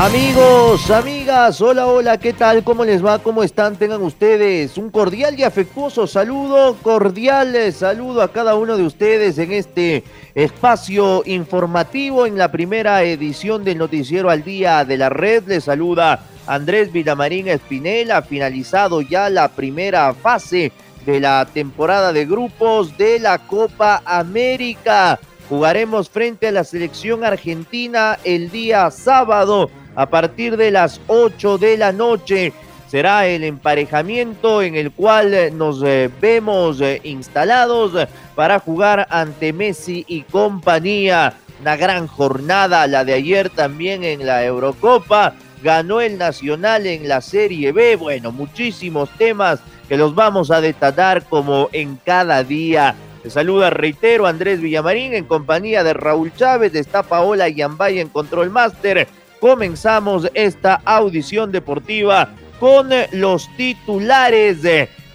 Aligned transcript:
Amigos, 0.00 0.92
amigas, 0.92 1.60
hola, 1.60 1.88
hola, 1.88 2.18
¿qué 2.18 2.32
tal? 2.32 2.62
¿Cómo 2.62 2.84
les 2.84 3.04
va? 3.04 3.18
¿Cómo 3.18 3.42
están? 3.42 3.74
Tengan 3.74 4.00
ustedes 4.00 4.78
un 4.78 4.90
cordial 4.90 5.36
y 5.36 5.42
afectuoso 5.42 6.06
saludo, 6.06 6.76
cordial 6.84 7.72
saludo 7.72 8.22
a 8.22 8.30
cada 8.30 8.54
uno 8.54 8.76
de 8.76 8.84
ustedes 8.84 9.38
en 9.38 9.50
este 9.50 10.04
espacio 10.36 11.24
informativo 11.26 12.26
en 12.26 12.38
la 12.38 12.52
primera 12.52 13.02
edición 13.02 13.64
del 13.64 13.78
Noticiero 13.78 14.30
al 14.30 14.44
Día 14.44 14.84
de 14.84 14.98
la 14.98 15.08
Red. 15.08 15.48
Les 15.48 15.64
saluda 15.64 16.20
Andrés 16.46 16.92
Villamarín 16.92 17.48
Espinela, 17.48 18.22
finalizado 18.22 19.00
ya 19.00 19.28
la 19.28 19.48
primera 19.48 20.14
fase 20.14 20.70
de 21.06 21.18
la 21.18 21.44
temporada 21.52 22.12
de 22.12 22.24
grupos 22.24 22.96
de 22.96 23.18
la 23.18 23.38
Copa 23.38 24.00
América. 24.04 25.18
Jugaremos 25.48 26.08
frente 26.08 26.46
a 26.46 26.52
la 26.52 26.62
selección 26.62 27.24
argentina 27.24 28.16
el 28.22 28.50
día 28.50 28.92
sábado 28.92 29.70
a 29.98 30.06
partir 30.06 30.56
de 30.56 30.70
las 30.70 31.00
8 31.08 31.58
de 31.58 31.76
la 31.76 31.90
noche. 31.90 32.52
Será 32.86 33.26
el 33.26 33.42
emparejamiento 33.42 34.62
en 34.62 34.76
el 34.76 34.92
cual 34.92 35.34
nos 35.58 35.82
eh, 35.84 36.08
vemos 36.20 36.80
eh, 36.80 37.00
instalados 37.02 38.06
para 38.36 38.60
jugar 38.60 39.08
ante 39.10 39.52
Messi 39.52 40.04
y 40.06 40.22
compañía. 40.22 41.34
Una 41.60 41.76
gran 41.76 42.06
jornada, 42.06 42.86
la 42.86 43.04
de 43.04 43.14
ayer 43.14 43.50
también 43.50 44.04
en 44.04 44.24
la 44.24 44.44
Eurocopa. 44.44 45.34
Ganó 45.64 46.00
el 46.00 46.16
Nacional 46.16 46.86
en 46.86 47.08
la 47.08 47.20
Serie 47.20 47.72
B. 47.72 47.96
Bueno, 47.96 48.30
muchísimos 48.30 49.10
temas 49.18 49.58
que 49.88 49.96
los 49.96 50.14
vamos 50.14 50.52
a 50.52 50.60
detallar 50.60 51.24
como 51.24 51.70
en 51.72 51.96
cada 51.96 52.44
día. 52.44 52.94
Te 53.24 53.30
saluda, 53.30 53.70
reitero, 53.70 54.28
Andrés 54.28 54.60
Villamarín 54.60 55.12
en 55.12 55.24
compañía 55.24 55.82
de 55.82 55.92
Raúl 55.92 56.32
Chávez, 56.36 56.72
está 56.76 57.02
Paola 57.02 57.48
Yambay 57.48 57.98
en 57.98 58.08
Control 58.08 58.48
Master 58.48 59.08
comenzamos 59.40 60.30
esta 60.34 60.80
audición 60.84 61.52
deportiva 61.52 62.30
con 62.60 62.90
los 63.12 63.48
titulares. 63.56 64.58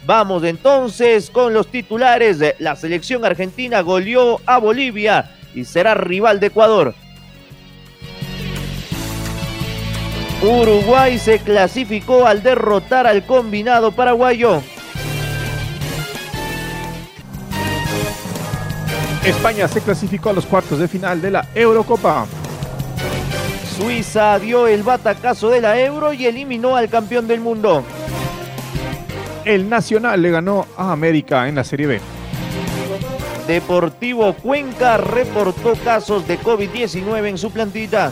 Vamos 0.06 0.44
entonces 0.44 1.30
con 1.30 1.54
los 1.54 1.68
titulares. 1.68 2.38
La 2.58 2.76
selección 2.76 3.24
argentina 3.24 3.80
goleó 3.80 4.40
a 4.46 4.58
Bolivia 4.58 5.30
y 5.54 5.64
será 5.64 5.94
rival 5.94 6.40
de 6.40 6.46
Ecuador. 6.48 6.94
Uruguay 10.42 11.18
se 11.18 11.38
clasificó 11.38 12.26
al 12.26 12.42
derrotar 12.42 13.06
al 13.06 13.24
combinado 13.24 13.92
paraguayo. 13.92 14.62
España 19.24 19.66
se 19.68 19.80
clasificó 19.80 20.28
a 20.28 20.32
los 20.34 20.44
cuartos 20.44 20.78
de 20.78 20.86
final 20.86 21.22
de 21.22 21.30
la 21.30 21.48
Eurocopa. 21.54 22.26
Suiza 23.76 24.38
dio 24.38 24.68
el 24.68 24.84
batacazo 24.84 25.50
de 25.50 25.60
la 25.60 25.80
Euro 25.80 26.12
y 26.12 26.26
eliminó 26.26 26.76
al 26.76 26.88
campeón 26.88 27.26
del 27.26 27.40
mundo. 27.40 27.82
El 29.44 29.68
Nacional 29.68 30.22
le 30.22 30.30
ganó 30.30 30.66
a 30.76 30.92
América 30.92 31.48
en 31.48 31.56
la 31.56 31.64
Serie 31.64 31.88
B. 31.88 32.00
Deportivo 33.48 34.32
Cuenca 34.34 34.96
reportó 34.96 35.74
casos 35.84 36.26
de 36.28 36.38
COVID-19 36.38 37.28
en 37.28 37.36
su 37.36 37.50
plantilla. 37.50 38.10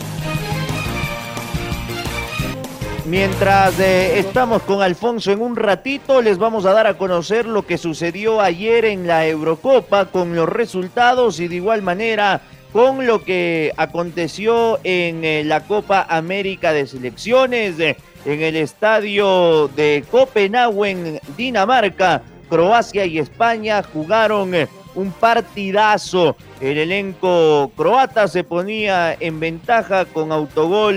Mientras 3.07 3.79
eh, 3.79 4.19
estamos 4.19 4.63
con 4.63 4.83
Alfonso 4.83 5.31
en 5.31 5.41
un 5.41 5.55
ratito, 5.55 6.23
les 6.23 6.39
vamos 6.39 6.67
a 6.67 6.73
dar 6.73 6.87
a 6.87 6.99
conocer 6.99 7.47
lo 7.47 7.67
que 7.67 7.79
sucedió 7.79 8.41
ayer 8.41 8.85
en 8.85 9.07
la 9.07 9.27
Eurocopa 9.27 10.07
con 10.07 10.35
los 10.35 10.49
resultados 10.49 11.39
y 11.39 11.49
de 11.49 11.57
igual 11.57 11.83
manera 11.83 12.41
con 12.73 13.07
lo 13.07 13.23
que 13.23 13.73
aconteció 13.77 14.81
en 14.83 15.25
eh, 15.25 15.45
la 15.45 15.61
Copa 15.61 16.07
América 16.09 16.73
de 16.73 16.87
Selecciones, 16.87 17.79
eh, 17.79 17.97
en 18.25 18.41
el 18.41 18.57
estadio 18.57 19.69
de 19.69 20.05
Copenhague, 20.11 20.91
en 20.91 21.21
Dinamarca. 21.37 22.23
Croacia 22.49 23.07
y 23.07 23.19
España 23.19 23.83
jugaron 23.83 24.55
eh, 24.55 24.69
un 24.95 25.11
partidazo. 25.13 26.37
El 26.61 26.79
elenco 26.79 27.71
croata 27.77 28.29
se 28.29 28.45
ponía 28.45 29.17
en 29.19 29.41
ventaja 29.41 30.05
con 30.05 30.33
autogol 30.33 30.97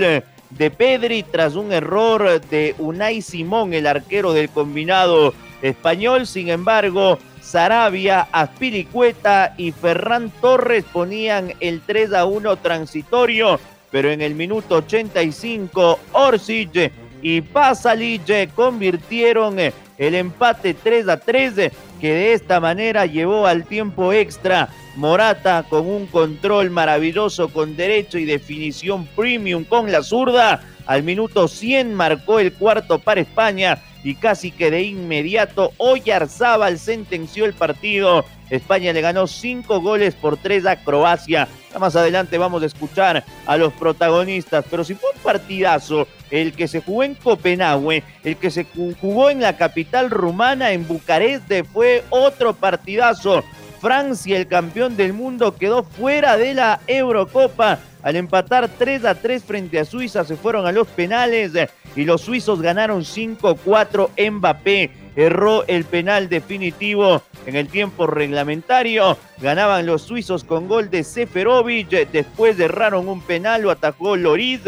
de 0.50 0.70
Pedri 0.70 1.22
tras 1.22 1.54
un 1.56 1.72
error 1.72 2.40
de 2.42 2.74
Unai 2.78 3.22
Simón, 3.22 3.72
el 3.72 3.86
arquero 3.86 4.32
del 4.32 4.50
combinado 4.50 5.34
español. 5.62 6.26
Sin 6.26 6.48
embargo, 6.48 7.18
Sarabia, 7.46 8.26
Aspilicueta 8.32 9.54
y 9.56 9.70
Ferran 9.70 10.32
Torres 10.40 10.84
ponían 10.92 11.52
el 11.60 11.80
3 11.80 12.12
a 12.14 12.24
1 12.24 12.56
transitorio, 12.56 13.60
pero 13.92 14.10
en 14.10 14.20
el 14.20 14.34
minuto 14.34 14.78
85 14.78 16.00
Orsic 16.10 16.92
y 17.22 17.40
Pasalic 17.42 18.52
convirtieron 18.52 19.58
el 19.60 20.14
empate 20.16 20.74
3 20.74 21.08
a 21.08 21.18
3 21.18 21.54
que 22.00 22.12
de 22.12 22.32
esta 22.32 22.58
manera 22.58 23.06
llevó 23.06 23.46
al 23.46 23.64
tiempo 23.64 24.12
extra. 24.12 24.68
Morata 24.96 25.64
con 25.68 25.86
un 25.86 26.06
control 26.06 26.70
maravilloso 26.70 27.48
con 27.50 27.76
derecho 27.76 28.18
y 28.18 28.24
definición 28.24 29.06
premium 29.14 29.62
con 29.62 29.92
la 29.92 30.02
zurda. 30.02 30.62
Al 30.84 31.04
minuto 31.04 31.46
100 31.46 31.94
marcó 31.94 32.40
el 32.40 32.52
cuarto 32.54 32.98
para 32.98 33.20
España 33.20 33.78
y 34.06 34.14
casi 34.14 34.52
que 34.52 34.70
de 34.70 34.84
inmediato 34.84 35.72
Oyarzábal 35.78 36.78
sentenció 36.78 37.44
el 37.44 37.54
partido. 37.54 38.24
España 38.50 38.92
le 38.92 39.00
ganó 39.00 39.26
cinco 39.26 39.80
goles 39.80 40.14
por 40.14 40.36
tres 40.36 40.64
a 40.64 40.76
Croacia. 40.76 41.48
más 41.80 41.96
adelante 41.96 42.38
vamos 42.38 42.62
a 42.62 42.66
escuchar 42.66 43.24
a 43.46 43.56
los 43.56 43.72
protagonistas, 43.72 44.64
pero 44.70 44.84
si 44.84 44.94
fue 44.94 45.10
un 45.12 45.20
partidazo 45.22 46.06
el 46.30 46.52
que 46.52 46.68
se 46.68 46.82
jugó 46.82 47.02
en 47.02 47.16
Copenhague, 47.16 48.04
el 48.22 48.36
que 48.36 48.52
se 48.52 48.64
jugó 49.00 49.28
en 49.28 49.40
la 49.40 49.56
capital 49.56 50.08
rumana, 50.08 50.70
en 50.70 50.86
Bucarest, 50.86 51.50
fue 51.72 52.04
otro 52.10 52.54
partidazo. 52.54 53.42
Francia, 53.80 54.36
el 54.36 54.46
campeón 54.46 54.96
del 54.96 55.14
mundo, 55.14 55.56
quedó 55.56 55.82
fuera 55.82 56.36
de 56.36 56.54
la 56.54 56.78
Eurocopa. 56.86 57.80
Al 58.06 58.14
empatar 58.14 58.68
3 58.68 59.04
a 59.04 59.16
3 59.16 59.42
frente 59.42 59.80
a 59.80 59.84
Suiza, 59.84 60.22
se 60.24 60.36
fueron 60.36 60.64
a 60.64 60.70
los 60.70 60.86
penales 60.86 61.50
y 61.96 62.04
los 62.04 62.20
suizos 62.20 62.62
ganaron 62.62 63.02
5-4. 63.02 64.30
Mbappé 64.30 64.92
erró 65.16 65.66
el 65.66 65.84
penal 65.84 66.28
definitivo 66.28 67.20
en 67.46 67.56
el 67.56 67.66
tiempo 67.66 68.06
reglamentario. 68.06 69.18
Ganaban 69.38 69.86
los 69.86 70.02
suizos 70.02 70.44
con 70.44 70.68
gol 70.68 70.88
de 70.88 71.02
Seferovic. 71.02 71.88
Después 72.12 72.60
erraron 72.60 73.08
un 73.08 73.22
penal, 73.22 73.62
lo 73.62 73.72
atajó 73.72 74.14
Loris. 74.14 74.60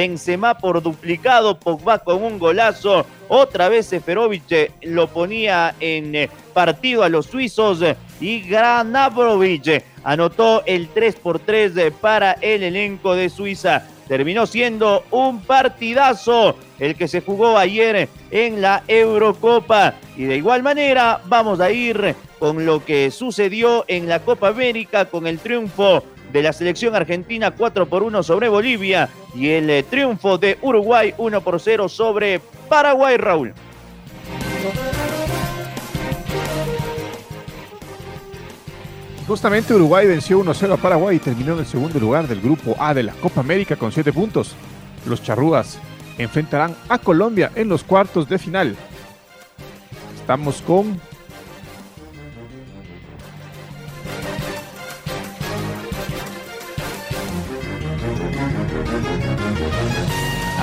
Benzema 0.00 0.56
por 0.56 0.80
duplicado, 0.80 1.60
Pogba 1.60 1.98
con 1.98 2.22
un 2.22 2.38
golazo. 2.38 3.04
Otra 3.28 3.68
vez 3.68 3.84
Seferovic 3.84 4.72
lo 4.80 5.08
ponía 5.08 5.74
en 5.78 6.30
partido 6.54 7.02
a 7.02 7.10
los 7.10 7.26
suizos 7.26 7.84
y 8.18 8.40
Granabrovic 8.40 9.84
anotó 10.02 10.62
el 10.64 10.88
3 10.88 11.16
por 11.16 11.38
3 11.38 11.72
para 12.00 12.32
el 12.40 12.62
elenco 12.62 13.14
de 13.14 13.28
Suiza 13.28 13.86
terminó 14.08 14.44
siendo 14.44 15.04
un 15.12 15.40
partidazo 15.42 16.56
el 16.80 16.96
que 16.96 17.06
se 17.06 17.20
jugó 17.20 17.56
ayer 17.56 18.08
en 18.32 18.60
la 18.60 18.82
Eurocopa. 18.88 19.94
Y 20.16 20.24
de 20.24 20.36
igual 20.36 20.64
manera 20.64 21.20
vamos 21.26 21.60
a 21.60 21.70
ir 21.70 22.16
con 22.40 22.66
lo 22.66 22.84
que 22.84 23.12
sucedió 23.12 23.84
en 23.86 24.08
la 24.08 24.18
Copa 24.18 24.48
América 24.48 25.04
con 25.04 25.28
el 25.28 25.38
triunfo 25.38 26.02
de 26.32 26.42
la 26.42 26.52
selección 26.52 26.94
argentina 26.94 27.50
4 27.50 27.86
por 27.86 28.02
1 28.02 28.22
sobre 28.22 28.48
Bolivia 28.48 29.08
y 29.34 29.48
el 29.48 29.70
eh, 29.70 29.82
triunfo 29.82 30.38
de 30.38 30.58
Uruguay 30.62 31.14
1 31.18 31.40
por 31.40 31.60
0 31.60 31.88
sobre 31.88 32.40
Paraguay, 32.68 33.16
Raúl. 33.16 33.54
Justamente 39.26 39.74
Uruguay 39.74 40.08
venció 40.08 40.42
1-0 40.42 40.72
a 40.72 40.76
Paraguay 40.76 41.16
y 41.16 41.20
terminó 41.20 41.52
en 41.52 41.60
el 41.60 41.66
segundo 41.66 42.00
lugar 42.00 42.26
del 42.26 42.40
grupo 42.40 42.74
A 42.80 42.92
de 42.92 43.04
la 43.04 43.12
Copa 43.12 43.40
América 43.40 43.76
con 43.76 43.92
7 43.92 44.12
puntos. 44.12 44.56
Los 45.06 45.22
charrúas 45.22 45.78
enfrentarán 46.18 46.74
a 46.88 46.98
Colombia 46.98 47.52
en 47.54 47.68
los 47.68 47.84
cuartos 47.84 48.28
de 48.28 48.38
final. 48.38 48.76
Estamos 50.16 50.60
con 50.62 51.00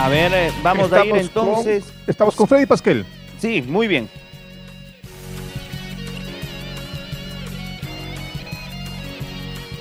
A 0.08 0.10
ver, 0.10 0.32
eh, 0.34 0.54
vamos 0.64 0.94
a 0.94 1.06
ir 1.06 1.18
entonces. 1.18 1.84
Con, 1.84 1.94
estamos 2.08 2.34
con 2.34 2.48
Freddy 2.48 2.66
Pasquel. 2.66 3.06
Sí, 3.40 3.62
muy 3.62 3.90
bien. 3.90 4.08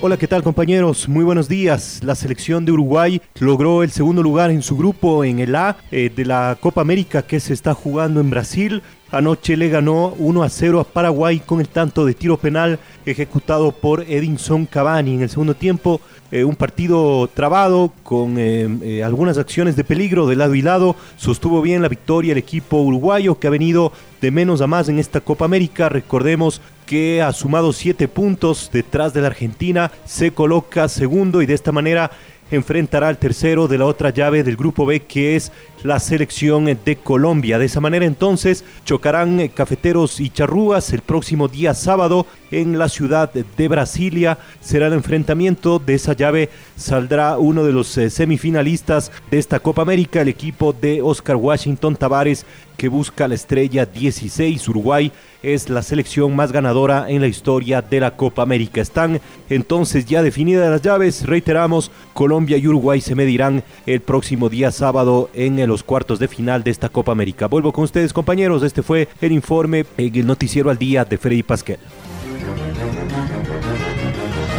Hola, 0.01 0.17
¿qué 0.17 0.27
tal 0.27 0.43
compañeros? 0.43 1.07
Muy 1.07 1.23
buenos 1.23 1.47
días. 1.47 2.03
La 2.03 2.13
selección 2.13 2.65
de 2.65 2.73
Uruguay 2.73 3.21
logró 3.39 3.83
el 3.83 3.91
segundo 3.91 4.21
lugar 4.21 4.51
en 4.51 4.63
su 4.63 4.75
grupo 4.75 5.23
en 5.23 5.39
el 5.39 5.55
A 5.55 5.77
eh, 5.91 6.11
de 6.13 6.25
la 6.25 6.57
Copa 6.59 6.81
América 6.81 7.21
que 7.21 7.39
se 7.39 7.53
está 7.53 7.73
jugando 7.73 8.19
en 8.19 8.29
Brasil. 8.29 8.83
Anoche 9.09 9.55
le 9.55 9.69
ganó 9.69 10.13
1 10.17 10.43
a 10.43 10.49
0 10.49 10.81
a 10.81 10.83
Paraguay 10.83 11.39
con 11.39 11.61
el 11.61 11.69
tanto 11.69 12.05
de 12.05 12.13
tiro 12.13 12.37
penal 12.37 12.77
ejecutado 13.05 13.71
por 13.71 14.01
Edinson 14.01 14.65
Cavani 14.65 15.15
en 15.15 15.21
el 15.21 15.29
segundo 15.29 15.55
tiempo. 15.55 16.01
Eh, 16.29 16.43
un 16.43 16.57
partido 16.57 17.29
trabado 17.33 17.93
con 18.03 18.37
eh, 18.37 18.67
eh, 18.81 19.03
algunas 19.05 19.37
acciones 19.37 19.77
de 19.77 19.85
peligro 19.85 20.27
de 20.27 20.35
lado 20.35 20.55
y 20.55 20.61
lado. 20.61 20.97
Sostuvo 21.15 21.61
bien 21.61 21.81
la 21.81 21.87
victoria 21.87 22.33
el 22.33 22.37
equipo 22.37 22.81
uruguayo 22.81 23.39
que 23.39 23.47
ha 23.47 23.51
venido 23.51 23.93
de 24.19 24.29
menos 24.29 24.59
a 24.59 24.67
más 24.67 24.89
en 24.89 24.99
esta 24.99 25.21
Copa 25.21 25.45
América. 25.45 25.87
Recordemos 25.87 26.61
que 26.85 27.21
ha 27.21 27.31
sumado 27.31 27.71
siete 27.71 28.09
puntos 28.09 28.69
detrás 28.73 29.13
de 29.13 29.21
la 29.21 29.27
Argentina. 29.27 29.89
Se 30.03 30.31
coloca 30.31 30.89
segundo 30.89 31.41
y 31.41 31.45
de 31.45 31.53
esta 31.53 31.71
manera 31.71 32.11
enfrentará 32.51 33.07
al 33.07 33.17
tercero 33.17 33.67
de 33.67 33.77
la 33.77 33.85
otra 33.85 34.09
llave 34.09 34.43
del 34.43 34.55
grupo 34.55 34.85
B 34.85 35.01
que 35.01 35.35
es 35.35 35.51
la 35.83 35.99
selección 35.99 36.65
de 36.65 36.95
Colombia. 36.95 37.59
De 37.59 37.65
esa 37.65 37.81
manera 37.81 38.05
entonces 38.05 38.63
chocarán 38.85 39.47
cafeteros 39.49 40.19
y 40.19 40.29
charrúas 40.29 40.91
el 40.93 41.01
próximo 41.01 41.47
día 41.47 41.73
sábado 41.73 42.25
en 42.51 42.77
la 42.77 42.89
ciudad 42.89 43.31
de 43.31 43.67
Brasilia. 43.67 44.37
Será 44.59 44.87
el 44.87 44.93
enfrentamiento 44.93 45.79
de 45.79 45.95
esa 45.95 46.13
llave. 46.13 46.49
Saldrá 46.75 47.37
uno 47.37 47.63
de 47.63 47.73
los 47.73 47.97
eh, 47.97 48.09
semifinalistas 48.09 49.11
de 49.29 49.39
esta 49.39 49.59
Copa 49.59 49.81
América, 49.81 50.21
el 50.21 50.29
equipo 50.29 50.73
de 50.73 51.01
Oscar 51.01 51.35
Washington 51.35 51.95
Tavares 51.95 52.45
que 52.77 52.87
busca 52.87 53.27
la 53.27 53.35
estrella 53.35 53.85
16. 53.85 54.67
Uruguay 54.69 55.11
es 55.43 55.69
la 55.69 55.81
selección 55.81 56.35
más 56.35 56.51
ganadora 56.51 57.05
en 57.09 57.21
la 57.21 57.27
historia 57.27 57.81
de 57.81 57.99
la 57.99 58.15
Copa 58.15 58.43
América. 58.43 58.81
Están 58.81 59.19
entonces 59.49 60.05
ya 60.05 60.21
definidas 60.21 60.69
las 60.69 60.81
llaves. 60.81 61.25
Reiteramos, 61.25 61.91
Colombia 62.13 62.57
y 62.57 62.67
Uruguay 62.67 63.01
se 63.01 63.15
medirán 63.15 63.63
el 63.85 64.01
próximo 64.01 64.49
día 64.49 64.71
sábado 64.71 65.29
en 65.33 65.65
los 65.67 65.83
cuartos 65.83 66.19
de 66.19 66.27
final 66.27 66.63
de 66.63 66.71
esta 66.71 66.89
Copa 66.89 67.11
América. 67.11 67.47
Vuelvo 67.47 67.73
con 67.73 67.83
ustedes 67.83 68.13
compañeros. 68.13 68.63
Este 68.63 68.83
fue 68.83 69.07
el 69.21 69.31
informe 69.31 69.85
en 69.97 70.15
el 70.15 70.27
noticiero 70.27 70.69
al 70.69 70.77
día 70.77 71.03
de 71.03 71.17
Freddy 71.17 71.43
Pasquel. 71.43 71.79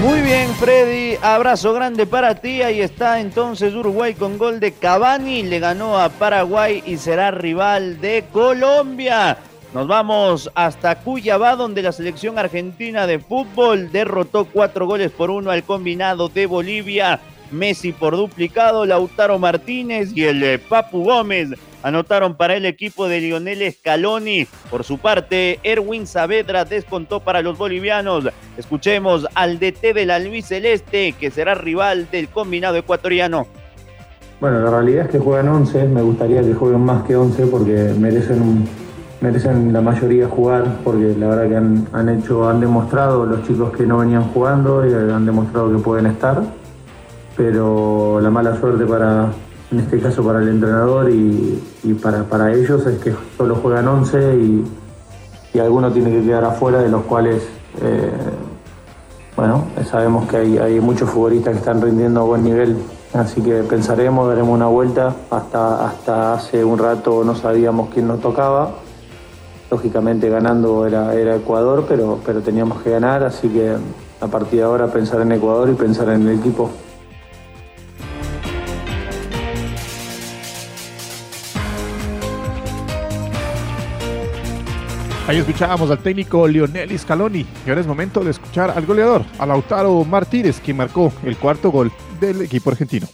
Muy 0.01 0.21
bien, 0.21 0.49
Freddy. 0.55 1.17
Abrazo 1.21 1.73
grande 1.73 2.07
para 2.07 2.37
ti. 2.37 2.63
Ahí 2.63 2.81
está 2.81 3.21
entonces 3.21 3.75
Uruguay 3.75 4.15
con 4.15 4.39
gol 4.39 4.61
de 4.61 4.71
Cavani. 4.71 5.43
Le 5.43 5.59
ganó 5.59 5.99
a 5.99 6.09
Paraguay 6.09 6.85
y 6.87 6.99
será 6.99 7.33
rival 7.33 8.01
de 8.01 8.25
Colombia. 8.33 9.39
Nos 9.75 9.89
vamos 9.89 10.51
hasta 10.55 11.01
Cuyabá, 11.01 11.57
donde 11.57 11.83
la 11.83 11.91
selección 11.91 12.39
argentina 12.39 13.09
de 13.09 13.19
fútbol 13.19 13.91
derrotó 13.91 14.45
cuatro 14.45 14.87
goles 14.87 15.11
por 15.11 15.31
uno 15.31 15.51
al 15.51 15.65
combinado 15.65 16.29
de 16.29 16.47
Bolivia. 16.47 17.19
Messi 17.51 17.93
por 17.93 18.17
duplicado, 18.17 18.87
Lautaro 18.87 19.39
Martínez 19.39 20.11
y 20.15 20.25
el 20.25 20.43
eh, 20.45 20.59
Papu 20.59 21.03
Gómez 21.03 21.51
anotaron 21.83 22.37
para 22.37 22.55
el 22.55 22.67
equipo 22.67 23.09
de 23.09 23.21
Lionel 23.21 23.73
Scaloni. 23.73 24.47
Por 24.71 24.85
su 24.85 24.99
parte, 24.99 25.61
Erwin 25.63 26.07
Saavedra 26.07 26.65
descontó 26.65 27.21
para 27.21 27.43
los 27.43 27.59
bolivianos. 27.59 28.29
Escuchemos 28.57 29.27
al 29.35 29.59
DT 29.59 29.95
del 29.95 30.29
Luis 30.29 30.47
Celeste, 30.47 31.13
que 31.13 31.31
será 31.31 31.55
rival 31.55 32.09
del 32.11 32.29
combinado 32.29 32.77
ecuatoriano. 32.77 33.47
Bueno, 34.41 34.61
la 34.61 34.71
realidad 34.71 35.07
es 35.07 35.11
que 35.11 35.19
juegan 35.19 35.49
11, 35.49 35.89
me 35.89 36.03
gustaría 36.03 36.43
que 36.43 36.55
jueguen 36.55 36.81
más 36.81 37.03
que 37.05 37.17
11 37.17 37.47
porque 37.47 37.95
merecen 37.99 38.69
merecen 39.21 39.73
la 39.73 39.81
mayoría 39.81 40.29
jugar 40.29 40.65
porque 40.85 41.15
la 41.19 41.29
verdad 41.29 41.49
que 41.49 41.57
han, 41.57 41.89
han 41.93 42.09
hecho, 42.09 42.49
han 42.49 42.61
demostrado 42.61 43.27
los 43.27 43.43
chicos 43.47 43.73
que 43.77 43.85
no 43.85 43.99
venían 43.99 44.25
jugando 44.33 44.87
y 44.87 44.93
han 44.93 45.27
demostrado 45.27 45.73
que 45.73 45.79
pueden 45.79 46.07
estar, 46.07 46.41
pero 47.37 48.21
la 48.21 48.31
mala 48.31 48.57
suerte 48.57 48.87
para, 48.87 49.33
en 49.71 49.81
este 49.81 50.01
caso 50.01 50.23
para 50.23 50.41
el 50.41 50.49
entrenador 50.49 51.11
y, 51.11 51.63
para, 52.03 52.53
ellos 52.53 52.87
es 52.87 52.99
que 52.99 53.15
solo 53.37 53.57
juegan 53.57 53.87
11 53.87 54.37
y, 54.37 54.65
y 55.55 55.59
alguno 55.59 55.93
tiene 55.93 56.11
que 56.11 56.23
quedar 56.23 56.45
afuera, 56.45 56.79
de 56.79 56.89
los 56.89 57.03
cuales, 57.05 57.43
eh, 57.83 58.11
bueno, 59.37 59.67
sabemos 59.91 60.29
que 60.29 60.39
hay, 60.39 60.59
hay, 60.59 60.81
muchos 60.81 61.11
futbolistas 61.11 61.53
que 61.53 61.59
están 61.59 61.83
rindiendo 61.83 62.21
a 62.21 62.25
buen 62.25 62.45
nivel, 62.45 62.77
así 63.13 63.43
que 63.43 63.63
pensaremos, 63.63 64.29
daremos 64.29 64.55
una 64.55 64.69
vuelta, 64.69 65.15
hasta, 65.31 65.87
hasta 65.87 66.35
hace 66.35 66.65
un 66.65 66.79
rato 66.79 67.23
no 67.25 67.35
sabíamos 67.35 67.91
quién 67.91 68.09
nos 68.09 68.21
tocaba, 68.21 68.71
lógicamente 69.71 70.31
ganando 70.31 70.87
era, 70.87 71.15
era 71.15 71.37
Ecuador, 71.37 71.85
pero, 71.87 72.21
pero 72.25 72.41
teníamos 72.41 72.81
que 72.83 72.91
ganar, 72.91 73.23
así 73.23 73.49
que 73.49 73.77
a 74.21 74.27
partir 74.27 74.61
de 74.61 74.65
ahora 74.65 74.87
pensar 74.87 75.21
en 75.21 75.33
Ecuador 75.33 75.69
y 75.69 75.75
pensar 75.75 76.09
en 76.09 76.27
el 76.27 76.39
equipo. 76.39 76.71
Ahí 85.29 85.37
escuchábamos 85.37 85.91
al 85.91 85.99
técnico 85.99 86.49
Lionel 86.49 86.99
Scaloni 86.99 87.41
y 87.67 87.69
ahora 87.69 87.83
es 87.83 87.87
momento 87.87 88.25
de 88.25 88.31
escuchar 88.31 88.73
al 88.75 88.87
goleador, 88.87 89.27
a 89.39 89.45
Lautaro 89.45 90.03
Martínez, 90.03 90.59
quien 90.65 90.79
marcó 90.79 91.13
el 91.23 91.37
cuarto 91.37 91.71
gol 91.71 91.93
del 92.19 92.41
equipo 92.41 92.71
argentino. 92.71 93.07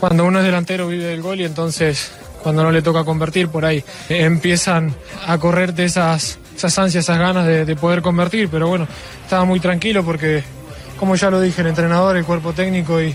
Cuando 0.00 0.24
uno 0.24 0.38
es 0.38 0.46
delantero 0.46 0.88
vive 0.88 1.12
el 1.12 1.20
gol 1.20 1.38
y 1.38 1.44
entonces 1.44 2.12
cuando 2.42 2.62
no 2.62 2.72
le 2.72 2.80
toca 2.80 3.04
convertir 3.04 3.48
por 3.48 3.66
ahí 3.66 3.84
empiezan 4.08 4.94
a 5.26 5.36
correrte 5.36 5.84
esas, 5.84 6.38
esas 6.56 6.78
ansias, 6.78 7.04
esas 7.04 7.18
ganas 7.18 7.46
de, 7.46 7.66
de 7.66 7.76
poder 7.76 8.00
convertir, 8.00 8.48
pero 8.48 8.66
bueno, 8.66 8.88
estaba 9.22 9.44
muy 9.44 9.60
tranquilo 9.60 10.02
porque 10.02 10.42
como 10.98 11.14
ya 11.14 11.30
lo 11.30 11.42
dije, 11.42 11.60
el 11.60 11.66
entrenador, 11.66 12.16
el 12.16 12.24
cuerpo 12.24 12.54
técnico 12.54 13.02
y 13.02 13.14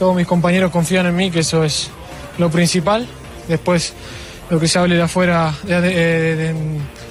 todos 0.00 0.16
mis 0.16 0.26
compañeros 0.26 0.72
confían 0.72 1.06
en 1.06 1.14
mí, 1.14 1.30
que 1.30 1.38
eso 1.38 1.62
es 1.62 1.90
lo 2.38 2.50
principal. 2.50 3.06
Después 3.46 3.94
lo 4.50 4.60
que 4.60 4.68
se 4.68 4.78
hable 4.78 4.96
de 4.96 5.02
afuera, 5.02 5.54
de, 5.64 6.54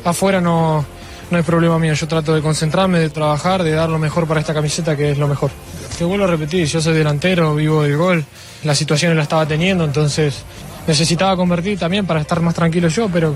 afuera 0.03 0.41
no, 0.41 0.85
no 1.31 1.37
hay 1.37 1.43
problema 1.43 1.79
mío. 1.79 1.93
Yo 1.93 2.07
trato 2.07 2.33
de 2.33 2.41
concentrarme, 2.41 2.99
de 2.99 3.09
trabajar, 3.09 3.63
de 3.63 3.71
dar 3.71 3.89
lo 3.89 3.97
mejor 3.97 4.27
para 4.27 4.39
esta 4.39 4.53
camiseta, 4.53 4.95
que 4.95 5.11
es 5.11 5.17
lo 5.17 5.27
mejor. 5.27 5.49
Te 5.97 6.03
vuelvo 6.03 6.25
a 6.25 6.27
repetir, 6.27 6.67
yo 6.67 6.81
soy 6.81 6.93
delantero, 6.93 7.55
vivo 7.55 7.83
del 7.83 7.97
gol, 7.97 8.25
la 8.63 8.75
situación 8.75 9.15
la 9.15 9.23
estaba 9.23 9.45
teniendo, 9.45 9.85
entonces 9.85 10.43
necesitaba 10.87 11.35
convertir 11.35 11.77
también 11.77 12.05
para 12.05 12.21
estar 12.21 12.41
más 12.41 12.55
tranquilo 12.55 12.87
yo, 12.87 13.07
pero 13.07 13.35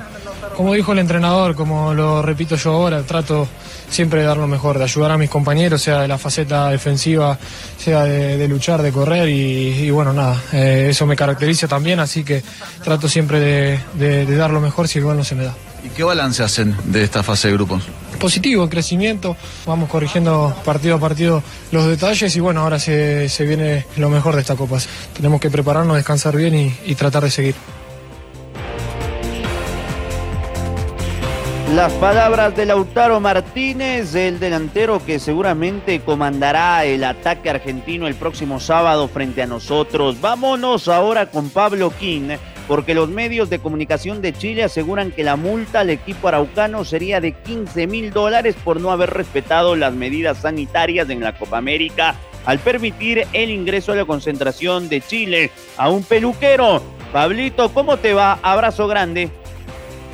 como 0.58 0.74
dijo 0.74 0.94
el 0.94 1.00
entrenador, 1.00 1.56
como 1.56 1.94
lo 1.94 2.22
repito 2.22 2.56
yo 2.56 2.72
ahora, 2.72 3.04
trato 3.04 3.48
siempre 3.90 4.22
de 4.22 4.26
dar 4.26 4.38
lo 4.38 4.48
mejor, 4.48 4.78
de 4.78 4.86
ayudar 4.86 5.12
a 5.12 5.18
mis 5.18 5.30
compañeros, 5.30 5.82
sea 5.82 6.02
de 6.02 6.08
la 6.08 6.18
faceta 6.18 6.70
defensiva, 6.70 7.38
sea 7.78 8.04
de, 8.04 8.48
luchar, 8.48 8.82
de 8.82 8.92
correr 8.92 9.30
y, 9.30 9.90
bueno, 9.92 10.12
nada, 10.12 10.42
eh, 10.54 10.88
eso 10.90 11.06
me 11.06 11.16
caracteriza 11.16 11.68
también, 11.68 12.00
así 12.00 12.24
que 12.24 12.42
trato 12.84 13.08
siempre 13.08 13.40
de, 13.40 13.80
de, 13.94 14.26
de 14.26 14.36
dar 14.36 14.50
lo 14.50 14.62
mejor 14.62 14.88
si 14.88 15.00
el 15.00 15.06
gol 15.06 15.18
no 15.18 15.24
se 15.24 15.36
me 15.36 15.44
da. 15.44 15.54
¿Y 15.86 15.90
qué 15.90 16.04
balance 16.04 16.42
hacen 16.42 16.76
de 16.86 17.04
esta 17.04 17.22
fase 17.22 17.50
de 17.50 17.54
grupos? 17.54 17.84
Positivo, 18.20 18.68
crecimiento, 18.68 19.38
vamos 19.68 19.88
corrigiendo 19.88 20.56
partido 20.66 20.96
a 20.96 21.00
partido 21.00 21.44
los 21.72 21.86
detalles 21.86 22.36
y 22.36 22.40
bueno, 22.40 22.62
ahora 22.62 22.80
se, 22.80 23.30
se 23.30 23.46
viene 23.46 23.86
lo 23.98 24.10
mejor 24.10 24.34
de 24.34 24.42
esta 24.42 24.56
Copa. 24.56 24.80
Tenemos 25.16 25.40
que 25.40 25.52
prepararnos, 25.52 25.96
descansar 25.96 26.36
bien 26.36 26.56
y, 26.56 26.76
y 26.86 26.96
tratar 26.96 27.24
de 27.24 27.30
seguir. 27.30 27.56
Las 31.76 31.92
palabras 31.94 32.56
de 32.56 32.66
Lautaro 32.66 33.20
Martínez, 33.20 34.16
el 34.16 34.40
delantero 34.40 35.06
que 35.06 35.20
seguramente 35.20 36.00
comandará 36.00 36.86
el 36.86 37.04
ataque 37.04 37.50
argentino 37.50 38.08
el 38.08 38.16
próximo 38.16 38.60
sábado 38.60 39.08
frente 39.08 39.42
a 39.42 39.46
nosotros. 39.46 40.22
Vámonos 40.22 40.88
ahora 40.88 41.26
con 41.26 41.50
Pablo 41.50 41.92
King, 42.00 42.38
porque 42.68 42.94
los 42.94 43.10
medios 43.10 43.50
de 43.50 43.60
comunicación 43.60 44.22
de 44.22 44.34
Chile 44.34 44.64
aseguran 44.64 45.12
que 45.12 45.24
la 45.24 45.36
multa 45.36 45.82
al 45.82 45.90
equipo 45.90 46.28
araucano 46.28 46.84
sería 46.84 47.22
de 47.22 47.34
15 47.34 47.88
mil 47.88 48.12
dólares 48.12 48.56
por 48.64 48.80
no 48.80 48.92
haber 48.92 49.12
respetado 49.12 49.76
las 49.76 49.94
medidas 49.94 50.40
sanitarias 50.40 51.10
en 51.10 51.20
la 51.20 51.38
Copa 51.38 51.58
América 51.58 52.16
al 52.46 52.60
permitir 52.60 53.28
el 53.34 53.50
ingreso 53.50 53.92
a 53.92 53.96
la 53.96 54.06
concentración 54.06 54.90
de 54.90 55.02
Chile 55.02 55.52
a 55.78 55.90
un 55.90 56.04
peluquero. 56.04 56.82
Pablito, 57.12 57.74
¿cómo 57.74 57.98
te 57.98 58.14
va? 58.14 58.40
Abrazo 58.42 58.88
grande. 58.88 59.30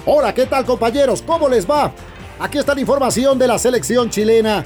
Hola, 0.06 0.34
¿qué 0.34 0.46
tal 0.46 0.66
compañeros? 0.66 1.22
¿Cómo 1.22 1.48
les 1.48 1.70
va? 1.70 1.92
Aquí 2.40 2.58
está 2.58 2.74
la 2.74 2.82
información 2.82 3.38
de 3.38 3.48
la 3.48 3.60
selección 3.60 4.10
chilena. 4.10 4.66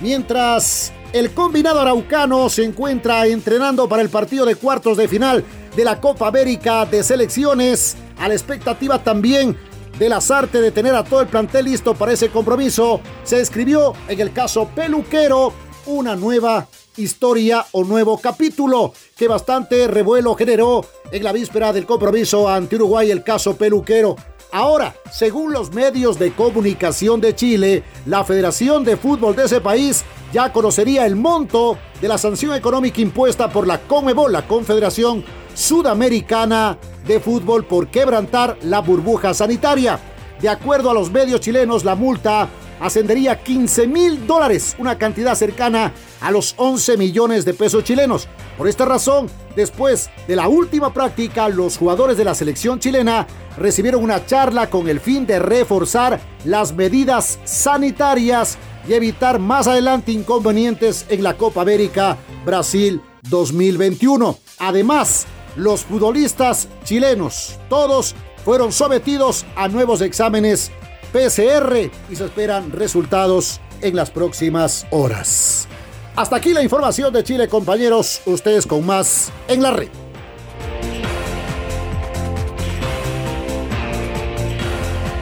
Mientras 0.00 0.92
el 1.12 1.32
combinado 1.32 1.80
araucano 1.80 2.48
se 2.48 2.64
encuentra 2.64 3.26
entrenando 3.26 3.88
para 3.88 4.02
el 4.02 4.10
partido 4.10 4.44
de 4.44 4.54
cuartos 4.54 4.96
de 4.96 5.08
final 5.08 5.44
de 5.76 5.84
la 5.84 6.00
Copa 6.00 6.28
América 6.28 6.86
de 6.86 7.02
Selecciones, 7.02 7.96
a 8.18 8.28
la 8.28 8.34
expectativa 8.34 9.04
también 9.04 9.56
de 9.98 10.08
las 10.08 10.30
artes 10.30 10.62
de 10.62 10.70
tener 10.70 10.94
a 10.94 11.04
todo 11.04 11.20
el 11.20 11.26
plantel 11.26 11.66
listo 11.66 11.94
para 11.94 12.12
ese 12.12 12.30
compromiso, 12.30 13.00
se 13.24 13.40
escribió 13.40 13.92
en 14.08 14.18
el 14.18 14.32
caso 14.32 14.68
Peluquero 14.74 15.52
una 15.84 16.16
nueva 16.16 16.66
historia 16.96 17.66
o 17.72 17.84
nuevo 17.84 18.18
capítulo 18.18 18.94
que 19.16 19.28
bastante 19.28 19.86
revuelo 19.86 20.34
generó 20.34 20.84
en 21.10 21.22
la 21.22 21.32
víspera 21.32 21.74
del 21.74 21.84
compromiso 21.84 22.48
ante 22.48 22.76
Uruguay 22.76 23.10
el 23.10 23.22
caso 23.22 23.56
Peluquero. 23.56 24.16
Ahora, 24.52 24.94
según 25.12 25.52
los 25.52 25.72
medios 25.74 26.18
de 26.18 26.32
comunicación 26.32 27.20
de 27.20 27.34
Chile, 27.34 27.84
la 28.06 28.24
Federación 28.24 28.82
de 28.82 28.96
Fútbol 28.96 29.36
de 29.36 29.44
ese 29.44 29.60
país 29.60 30.04
ya 30.32 30.52
conocería 30.52 31.04
el 31.04 31.16
monto 31.16 31.76
de 32.00 32.08
la 32.08 32.16
sanción 32.16 32.54
económica 32.54 33.00
impuesta 33.02 33.50
por 33.50 33.66
la 33.66 33.78
CONMEBOL, 33.80 34.32
la 34.32 34.46
Confederación 34.46 35.24
Sudamericana 35.56 36.76
de 37.06 37.18
Fútbol, 37.18 37.64
por 37.64 37.88
quebrantar 37.88 38.58
la 38.62 38.80
burbuja 38.80 39.32
sanitaria. 39.32 39.98
De 40.40 40.50
acuerdo 40.50 40.90
a 40.90 40.94
los 40.94 41.10
medios 41.10 41.40
chilenos, 41.40 41.82
la 41.82 41.94
multa 41.94 42.48
ascendería 42.78 43.32
a 43.32 43.42
15 43.42 43.86
mil 43.86 44.26
dólares, 44.26 44.76
una 44.78 44.98
cantidad 44.98 45.34
cercana 45.34 45.94
a 46.20 46.30
los 46.30 46.54
11 46.58 46.98
millones 46.98 47.46
de 47.46 47.54
pesos 47.54 47.84
chilenos. 47.84 48.28
Por 48.58 48.68
esta 48.68 48.84
razón, 48.84 49.30
después 49.54 50.10
de 50.28 50.36
la 50.36 50.46
última 50.46 50.92
práctica, 50.92 51.48
los 51.48 51.78
jugadores 51.78 52.18
de 52.18 52.24
la 52.24 52.34
selección 52.34 52.78
chilena 52.78 53.26
recibieron 53.56 54.04
una 54.04 54.26
charla 54.26 54.68
con 54.68 54.88
el 54.88 55.00
fin 55.00 55.26
de 55.26 55.38
reforzar 55.38 56.20
las 56.44 56.74
medidas 56.74 57.38
sanitarias 57.44 58.58
y 58.86 58.92
evitar 58.92 59.38
más 59.38 59.66
adelante 59.68 60.12
inconvenientes 60.12 61.06
en 61.08 61.22
la 61.22 61.34
Copa 61.34 61.62
América 61.62 62.18
Brasil 62.44 63.00
2021. 63.22 64.38
Además, 64.58 65.26
los 65.56 65.84
futbolistas 65.84 66.68
chilenos, 66.84 67.58
todos 67.68 68.14
fueron 68.44 68.72
sometidos 68.72 69.44
a 69.56 69.68
nuevos 69.68 70.00
exámenes 70.00 70.70
PCR 71.12 71.90
y 72.10 72.16
se 72.16 72.24
esperan 72.24 72.70
resultados 72.70 73.60
en 73.80 73.96
las 73.96 74.10
próximas 74.10 74.86
horas. 74.90 75.66
Hasta 76.14 76.36
aquí 76.36 76.52
la 76.52 76.62
información 76.62 77.12
de 77.12 77.24
Chile, 77.24 77.48
compañeros. 77.48 78.22
Ustedes 78.24 78.66
con 78.66 78.86
más 78.86 79.32
en 79.48 79.62
la 79.62 79.70
red. 79.70 79.88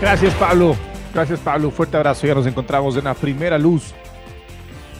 Gracias, 0.01 0.35
Pablo. 0.35 0.77
Gracias, 1.13 1.41
Pablo. 1.41 1.71
Fuerte 1.71 1.97
abrazo. 1.97 2.27
Ya 2.27 2.35
nos 2.35 2.47
encontramos 2.47 2.97
en 2.97 3.05
la 3.05 3.15
primera 3.15 3.59
luz. 3.59 3.95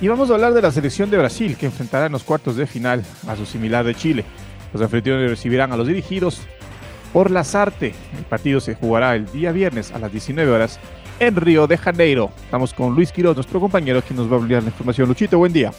Y 0.01 0.09
vamos 0.09 0.31
a 0.31 0.35
hablar 0.35 0.53
de 0.53 0.63
la 0.63 0.73
selección 0.73 1.11
de 1.11 1.19
Brasil, 1.19 1.57
que 1.57 1.67
enfrentará 1.67 2.07
en 2.07 2.13
los 2.13 2.25
cuartos 2.25 2.57
de 2.57 2.67
final 2.67 3.05
a 3.29 3.37
su 3.37 3.47
similar 3.47 3.85
de 3.85 3.95
Chile. 3.95 4.25
Los 4.75 4.83
anfitriones 4.83 5.31
recibirán 5.31 5.71
a 5.71 5.77
los 5.77 5.87
dirigidos 5.87 6.41
por 7.13 7.31
Lazarte. 7.31 7.95
El 8.19 8.25
partido 8.25 8.59
se 8.59 8.75
jugará 8.75 9.15
el 9.15 9.31
día 9.31 9.53
viernes 9.53 9.93
a 9.93 10.01
las 10.01 10.11
19 10.11 10.51
horas 10.51 10.81
en 11.21 11.37
Río 11.37 11.69
de 11.69 11.79
Janeiro. 11.79 12.33
Estamos 12.45 12.75
con 12.75 12.93
Luis 12.93 13.13
Quiroz, 13.13 13.37
nuestro 13.37 13.61
compañero, 13.61 14.03
que 14.03 14.15
nos 14.15 14.31
va 14.31 14.37
a 14.37 14.41
enviar 14.41 14.65
la 14.65 14.71
información. 14.71 15.07
Luchito, 15.07 15.39
buen 15.39 15.53
día. 15.53 15.71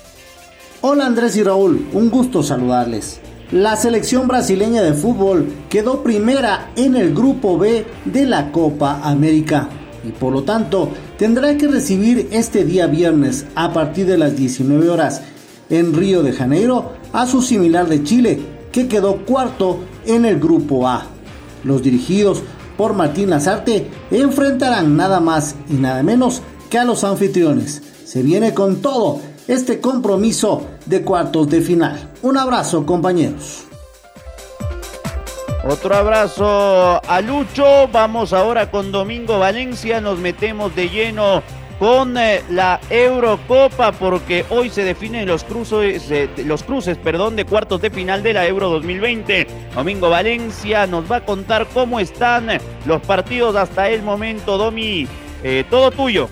Hola 0.80 1.08
Andrés 1.08 1.36
y 1.36 1.44
Raúl, 1.44 1.88
un 1.92 2.10
gusto 2.10 2.42
saludarles. 2.42 3.20
La 3.52 3.76
selección 3.76 4.30
brasileña 4.30 4.82
de 4.82 4.94
fútbol 4.94 5.46
quedó 5.70 6.02
primera 6.02 6.72
en 6.78 6.96
el 6.96 7.14
grupo 7.14 7.58
B 7.58 7.86
de 8.06 8.26
la 8.26 8.54
Copa 8.54 9.02
América 9.04 9.68
y 10.06 10.12
por 10.12 10.32
lo 10.32 10.44
tanto 10.44 10.90
tendrá 11.18 11.58
que 11.58 11.68
recibir 11.68 12.30
este 12.32 12.64
día 12.64 12.88
viernes 12.88 13.46
a 13.56 13.74
partir 13.74 14.06
de 14.06 14.18
las 14.18 14.38
19 14.38 14.90
horas 14.90 15.22
en 15.70 15.94
Río 15.94 16.24
de 16.24 16.32
Janeiro 16.32 16.94
a 17.12 17.26
su 17.28 17.42
similar 17.42 17.88
de 17.88 18.04
Chile, 18.04 18.55
que 18.76 18.90
quedó 18.90 19.20
cuarto 19.26 19.80
en 20.06 20.26
el 20.26 20.38
grupo 20.38 20.86
A. 20.86 21.06
Los 21.64 21.82
dirigidos 21.82 22.44
por 22.76 22.94
Martín 22.94 23.30
Lazarte 23.30 23.90
enfrentarán 24.12 24.98
nada 24.98 25.22
más 25.22 25.56
y 25.70 25.76
nada 25.76 26.04
menos 26.04 26.42
que 26.70 26.78
a 26.78 26.84
los 26.84 27.06
anfitriones. 27.06 27.82
Se 28.04 28.22
viene 28.22 28.54
con 28.54 28.82
todo 28.82 29.22
este 29.48 29.80
compromiso 29.80 30.68
de 30.88 31.04
cuartos 31.04 31.50
de 31.50 31.62
final. 31.62 32.12
Un 32.22 32.38
abrazo 32.38 32.86
compañeros. 32.86 33.64
Otro 35.66 35.96
abrazo 35.96 37.02
a 37.02 37.22
Lucho. 37.22 37.88
Vamos 37.94 38.34
ahora 38.34 38.72
con 38.72 38.92
Domingo 38.92 39.40
Valencia. 39.40 40.02
Nos 40.02 40.20
metemos 40.20 40.76
de 40.76 40.90
lleno 40.90 41.44
con 41.80 42.18
eh, 42.18 42.42
la 42.50 42.80
Eurocopa 42.90 43.92
porque 43.92 44.46
hoy 44.50 44.70
se 44.70 44.84
definen 44.84 45.28
los 45.28 45.44
cruces, 45.44 46.10
los 46.46 46.64
cruces 46.64 46.98
perdón, 46.98 47.36
de 47.36 47.46
cuartos 47.46 47.82
de 47.82 47.90
final 47.90 48.24
de 48.24 48.34
la 48.34 48.48
Euro 48.48 48.70
2020. 48.70 49.48
Domingo 49.74 50.10
Valencia 50.10 50.88
nos 50.88 51.10
va 51.12 51.18
a 51.18 51.26
contar 51.26 51.68
cómo 51.74 52.00
están 52.00 52.48
los 52.86 53.02
partidos 53.02 53.56
hasta 53.56 53.90
el 53.90 54.04
momento. 54.04 54.58
Domi, 54.58 55.08
eh, 55.44 55.66
todo 55.70 55.92
tuyo. 55.92 56.30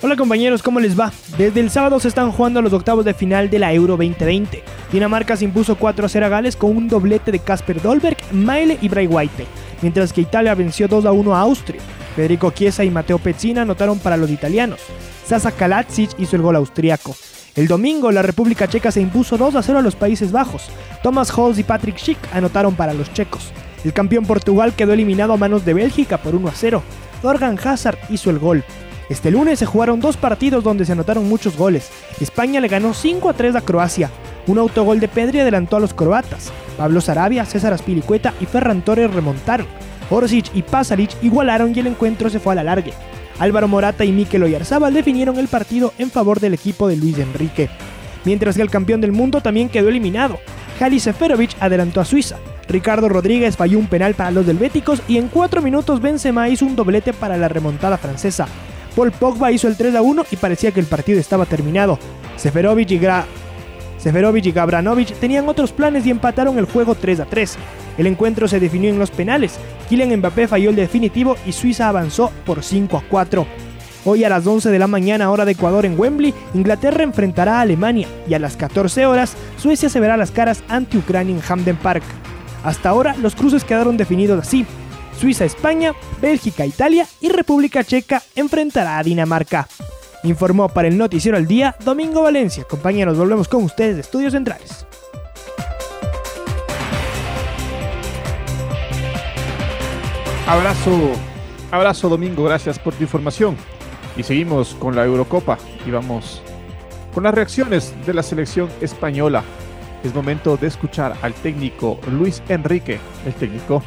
Hola 0.00 0.14
compañeros, 0.14 0.62
¿cómo 0.62 0.78
les 0.78 0.98
va? 0.98 1.10
Desde 1.36 1.58
el 1.58 1.70
sábado 1.70 1.98
se 1.98 2.06
están 2.06 2.30
jugando 2.30 2.62
los 2.62 2.72
octavos 2.72 3.04
de 3.04 3.14
final 3.14 3.50
de 3.50 3.58
la 3.58 3.72
Euro 3.72 3.96
2020. 3.96 4.62
Dinamarca 4.92 5.36
se 5.36 5.44
impuso 5.44 5.76
4 5.76 6.06
a 6.06 6.08
0 6.08 6.26
a 6.26 6.28
Gales 6.28 6.54
con 6.54 6.76
un 6.76 6.88
doblete 6.88 7.32
de 7.32 7.40
Casper 7.40 7.82
Dolberg, 7.82 8.16
Maile 8.30 8.78
y 8.80 8.88
Bray 8.88 9.08
White, 9.08 9.44
mientras 9.82 10.12
que 10.12 10.20
Italia 10.20 10.54
venció 10.54 10.86
2 10.86 11.04
a 11.04 11.10
1 11.10 11.34
a 11.34 11.40
Austria. 11.40 11.80
Federico 12.18 12.50
Chiesa 12.50 12.82
y 12.82 12.90
Matteo 12.90 13.20
Pezzina 13.20 13.62
anotaron 13.62 14.00
para 14.00 14.16
los 14.16 14.28
italianos. 14.28 14.80
Sasa 15.24 15.52
Kaladzic 15.52 16.18
hizo 16.18 16.34
el 16.34 16.42
gol 16.42 16.56
austriaco. 16.56 17.14
El 17.54 17.68
domingo 17.68 18.10
la 18.10 18.22
República 18.22 18.66
Checa 18.66 18.90
se 18.90 19.00
impuso 19.00 19.38
2 19.38 19.54
a 19.54 19.62
0 19.62 19.78
a 19.78 19.82
los 19.82 19.94
Países 19.94 20.32
Bajos. 20.32 20.68
Thomas 21.04 21.30
Halls 21.30 21.60
y 21.60 21.62
Patrick 21.62 21.96
Schick 21.96 22.18
anotaron 22.32 22.74
para 22.74 22.92
los 22.92 23.12
checos. 23.12 23.52
El 23.84 23.92
campeón 23.92 24.26
Portugal 24.26 24.74
quedó 24.74 24.94
eliminado 24.94 25.32
a 25.32 25.36
manos 25.36 25.64
de 25.64 25.74
Bélgica 25.74 26.18
por 26.18 26.34
1 26.34 26.48
a 26.48 26.52
0. 26.56 26.82
Thorgan 27.22 27.56
Hazard 27.56 27.98
hizo 28.10 28.30
el 28.30 28.40
gol. 28.40 28.64
Este 29.08 29.30
lunes 29.30 29.60
se 29.60 29.66
jugaron 29.66 30.00
dos 30.00 30.16
partidos 30.16 30.64
donde 30.64 30.86
se 30.86 30.92
anotaron 30.94 31.28
muchos 31.28 31.56
goles. 31.56 31.88
España 32.20 32.60
le 32.60 32.66
ganó 32.66 32.94
5 32.94 33.28
a 33.28 33.34
3 33.34 33.54
a 33.54 33.60
Croacia. 33.60 34.10
Un 34.48 34.58
autogol 34.58 34.98
de 34.98 35.06
Pedri 35.06 35.38
adelantó 35.38 35.76
a 35.76 35.80
los 35.80 35.94
croatas. 35.94 36.50
Pablo 36.76 37.00
Sarabia, 37.00 37.44
César 37.44 37.72
Aspilicueta 37.72 38.34
y 38.40 38.46
Ferran 38.46 38.82
Torres 38.82 39.14
remontaron. 39.14 39.68
Orsic 40.10 40.50
y 40.54 40.62
Pasalic 40.62 41.10
igualaron 41.22 41.72
y 41.74 41.80
el 41.80 41.86
encuentro 41.86 42.30
se 42.30 42.40
fue 42.40 42.52
a 42.52 42.56
la 42.56 42.64
larga. 42.64 42.92
Álvaro 43.38 43.68
Morata 43.68 44.04
y 44.04 44.12
Mikel 44.12 44.42
Oyarzábal 44.42 44.94
definieron 44.94 45.38
el 45.38 45.48
partido 45.48 45.92
en 45.98 46.10
favor 46.10 46.40
del 46.40 46.54
equipo 46.54 46.88
de 46.88 46.96
Luis 46.96 47.18
Enrique. 47.18 47.68
Mientras 48.24 48.56
que 48.56 48.62
el 48.62 48.70
campeón 48.70 49.00
del 49.00 49.12
mundo 49.12 49.40
también 49.40 49.68
quedó 49.68 49.88
eliminado. 49.88 50.38
Jali 50.78 51.00
Seferovic 51.00 51.56
adelantó 51.60 52.00
a 52.00 52.04
Suiza. 52.04 52.36
Ricardo 52.68 53.08
Rodríguez 53.08 53.56
falló 53.56 53.78
un 53.78 53.86
penal 53.86 54.14
para 54.14 54.30
los 54.30 54.46
delbéticos 54.46 55.02
y 55.08 55.16
en 55.16 55.28
4 55.28 55.62
minutos 55.62 56.00
Benzema 56.00 56.48
hizo 56.48 56.66
un 56.66 56.76
doblete 56.76 57.12
para 57.12 57.36
la 57.36 57.48
remontada 57.48 57.96
francesa. 57.96 58.46
Paul 58.94 59.12
Pogba 59.12 59.52
hizo 59.52 59.68
el 59.68 59.76
3 59.76 59.94
a 59.94 60.02
1 60.02 60.26
y 60.30 60.36
parecía 60.36 60.72
que 60.72 60.80
el 60.80 60.86
partido 60.86 61.20
estaba 61.20 61.46
terminado. 61.46 61.98
Seferovic 62.36 62.90
y, 62.90 62.98
Gra 62.98 63.26
Seferovic 63.98 64.46
y 64.46 64.52
Gabranovic 64.52 65.14
tenían 65.14 65.48
otros 65.48 65.72
planes 65.72 66.06
y 66.06 66.10
empataron 66.10 66.58
el 66.58 66.66
juego 66.66 66.94
3 66.94 67.20
a 67.20 67.24
3. 67.24 67.58
El 67.98 68.06
encuentro 68.06 68.48
se 68.48 68.60
definió 68.60 68.88
en 68.90 68.98
los 68.98 69.10
penales. 69.10 69.58
Kylian 69.88 70.16
Mbappé 70.16 70.48
falló 70.48 70.70
el 70.70 70.76
definitivo 70.76 71.36
y 71.44 71.52
Suiza 71.52 71.88
avanzó 71.88 72.30
por 72.46 72.62
5 72.62 72.96
a 72.96 73.02
4. 73.02 73.46
Hoy 74.04 74.24
a 74.24 74.28
las 74.28 74.46
11 74.46 74.70
de 74.70 74.78
la 74.78 74.86
mañana 74.86 75.30
hora 75.30 75.44
de 75.44 75.52
Ecuador 75.52 75.84
en 75.84 75.98
Wembley, 75.98 76.32
Inglaterra 76.54 77.02
enfrentará 77.02 77.58
a 77.58 77.62
Alemania 77.62 78.06
y 78.28 78.34
a 78.34 78.38
las 78.38 78.56
14 78.56 79.04
horas 79.04 79.36
Suecia 79.58 79.88
se 79.88 80.00
verá 80.00 80.16
las 80.16 80.30
caras 80.30 80.62
ante 80.68 80.96
Ucrania 80.96 81.34
en 81.34 81.42
Hamden 81.42 81.76
Park. 81.76 82.04
Hasta 82.64 82.88
ahora 82.88 83.14
los 83.20 83.34
cruces 83.34 83.64
quedaron 83.64 83.96
definidos 83.96 84.40
así. 84.40 84.64
Suiza-España, 85.20 85.94
Bélgica-Italia 86.22 87.06
y 87.20 87.28
República 87.28 87.82
Checa 87.82 88.22
enfrentará 88.36 88.98
a 88.98 89.02
Dinamarca. 89.02 89.66
Informó 90.22 90.68
para 90.68 90.88
el 90.88 90.96
Noticiero 90.96 91.36
al 91.36 91.46
Día 91.46 91.74
Domingo 91.84 92.22
Valencia. 92.22 92.64
Compañeros, 92.64 93.18
volvemos 93.18 93.48
con 93.48 93.64
ustedes 93.64 93.96
de 93.96 94.02
Estudios 94.02 94.32
Centrales. 94.32 94.86
Abrazo, 100.48 101.10
abrazo 101.70 102.08
Domingo, 102.08 102.44
gracias 102.44 102.78
por 102.78 102.94
tu 102.94 103.02
información. 103.02 103.54
Y 104.16 104.22
seguimos 104.22 104.74
con 104.76 104.96
la 104.96 105.04
Eurocopa 105.04 105.58
y 105.86 105.90
vamos 105.90 106.40
con 107.12 107.24
las 107.24 107.34
reacciones 107.34 107.92
de 108.06 108.14
la 108.14 108.22
selección 108.22 108.70
española. 108.80 109.44
Es 110.02 110.14
momento 110.14 110.56
de 110.56 110.68
escuchar 110.68 111.18
al 111.20 111.34
técnico 111.34 112.00
Luis 112.10 112.42
Enrique, 112.48 112.98
el 113.26 113.34
técnico 113.34 113.82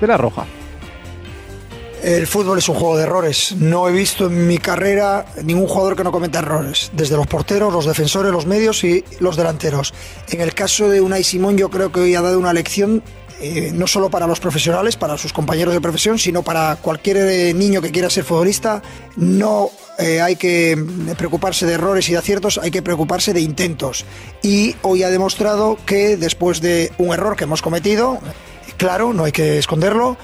de 0.00 0.06
La 0.06 0.16
Roja. 0.16 0.46
El 2.02 2.26
fútbol 2.26 2.56
es 2.56 2.68
un 2.70 2.76
juego 2.76 2.96
de 2.96 3.02
errores. 3.02 3.54
No 3.58 3.86
he 3.86 3.92
visto 3.92 4.28
en 4.28 4.46
mi 4.46 4.56
carrera 4.56 5.26
ningún 5.44 5.66
jugador 5.66 5.96
que 5.96 6.04
no 6.04 6.12
cometa 6.12 6.38
errores, 6.38 6.92
desde 6.94 7.16
los 7.16 7.26
porteros, 7.26 7.70
los 7.70 7.84
defensores, 7.84 8.32
los 8.32 8.46
medios 8.46 8.84
y 8.84 9.04
los 9.20 9.36
delanteros. 9.36 9.92
En 10.30 10.40
el 10.40 10.54
caso 10.54 10.88
de 10.88 11.02
Unai 11.02 11.24
Simón, 11.24 11.58
yo 11.58 11.68
creo 11.68 11.92
que 11.92 12.00
hoy 12.00 12.14
ha 12.14 12.22
dado 12.22 12.38
una 12.38 12.54
lección 12.54 13.02
eh, 13.38 13.70
no 13.74 13.86
solo 13.86 14.08
para 14.08 14.26
los 14.26 14.40
profesionales, 14.40 14.96
para 14.96 15.18
sus 15.18 15.34
compañeros 15.34 15.74
de 15.74 15.80
profesión, 15.80 16.18
sino 16.18 16.42
para 16.42 16.76
cualquier 16.76 17.18
eh, 17.18 17.52
niño 17.52 17.82
que 17.82 17.90
quiera 17.90 18.08
ser 18.08 18.24
futbolista. 18.24 18.80
No 19.16 19.70
eh, 19.98 20.22
hay 20.22 20.36
que 20.36 20.82
preocuparse 21.18 21.66
de 21.66 21.74
errores 21.74 22.08
y 22.08 22.12
de 22.12 22.18
aciertos, 22.18 22.56
hay 22.56 22.70
que 22.70 22.80
preocuparse 22.80 23.34
de 23.34 23.42
intentos. 23.42 24.06
Y 24.42 24.74
hoy 24.80 25.02
ha 25.02 25.10
demostrado 25.10 25.76
que 25.84 26.16
después 26.16 26.62
de 26.62 26.92
un 26.96 27.12
error 27.12 27.36
que 27.36 27.44
hemos 27.44 27.60
cometido, 27.60 28.20
claro, 28.78 29.12
no 29.12 29.24
hay 29.24 29.32
que 29.32 29.58
esconderlo, 29.58 30.16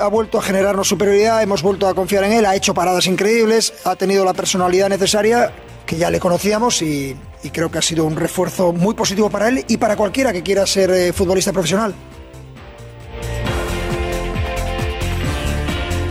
ha 0.00 0.08
vuelto 0.08 0.38
a 0.38 0.42
generarnos 0.42 0.88
superioridad, 0.88 1.40
hemos 1.40 1.62
vuelto 1.62 1.86
a 1.86 1.94
confiar 1.94 2.24
en 2.24 2.32
él, 2.32 2.44
ha 2.44 2.56
hecho 2.56 2.74
paradas 2.74 3.06
increíbles, 3.06 3.72
ha 3.84 3.94
tenido 3.94 4.24
la 4.24 4.34
personalidad 4.34 4.88
necesaria 4.88 5.52
que 5.86 5.96
ya 5.96 6.10
le 6.10 6.18
conocíamos 6.18 6.82
y, 6.82 7.16
creo 7.52 7.70
que 7.70 7.78
ha 7.78 7.82
sido 7.82 8.04
un 8.04 8.16
refuerzo 8.16 8.72
muy 8.72 8.94
positivo 8.94 9.30
para 9.30 9.48
él 9.48 9.64
y 9.68 9.76
para 9.76 9.96
cualquiera 9.96 10.32
que 10.32 10.42
quiera 10.42 10.66
ser 10.66 11.14
futbolista 11.14 11.52
profesional. 11.52 11.94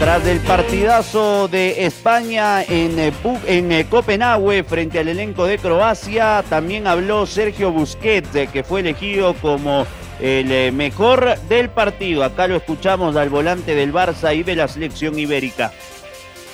Tras 0.07 0.25
el 0.25 0.39
partidazo 0.39 1.49
de 1.49 1.85
España 1.85 2.63
en, 2.63 2.97
eh, 2.97 3.11
en 3.45 3.73
eh, 3.73 3.87
Copenhague 3.89 4.63
frente 4.63 4.99
al 4.99 5.09
elenco 5.09 5.45
de 5.45 5.57
Croacia, 5.57 6.45
también 6.49 6.87
habló 6.87 7.25
Sergio 7.25 7.73
Busquets, 7.73 8.33
eh, 8.33 8.47
que 8.47 8.63
fue 8.63 8.79
elegido 8.79 9.33
como 9.33 9.85
el 10.21 10.71
mejor 10.71 11.37
del 11.49 11.67
partido. 11.67 12.23
Acá 12.23 12.47
lo 12.47 12.55
escuchamos 12.55 13.17
al 13.17 13.27
volante 13.27 13.75
del 13.75 13.91
Barça 13.91 14.33
y 14.33 14.43
de 14.43 14.55
la 14.55 14.69
selección 14.69 15.19
ibérica. 15.19 15.73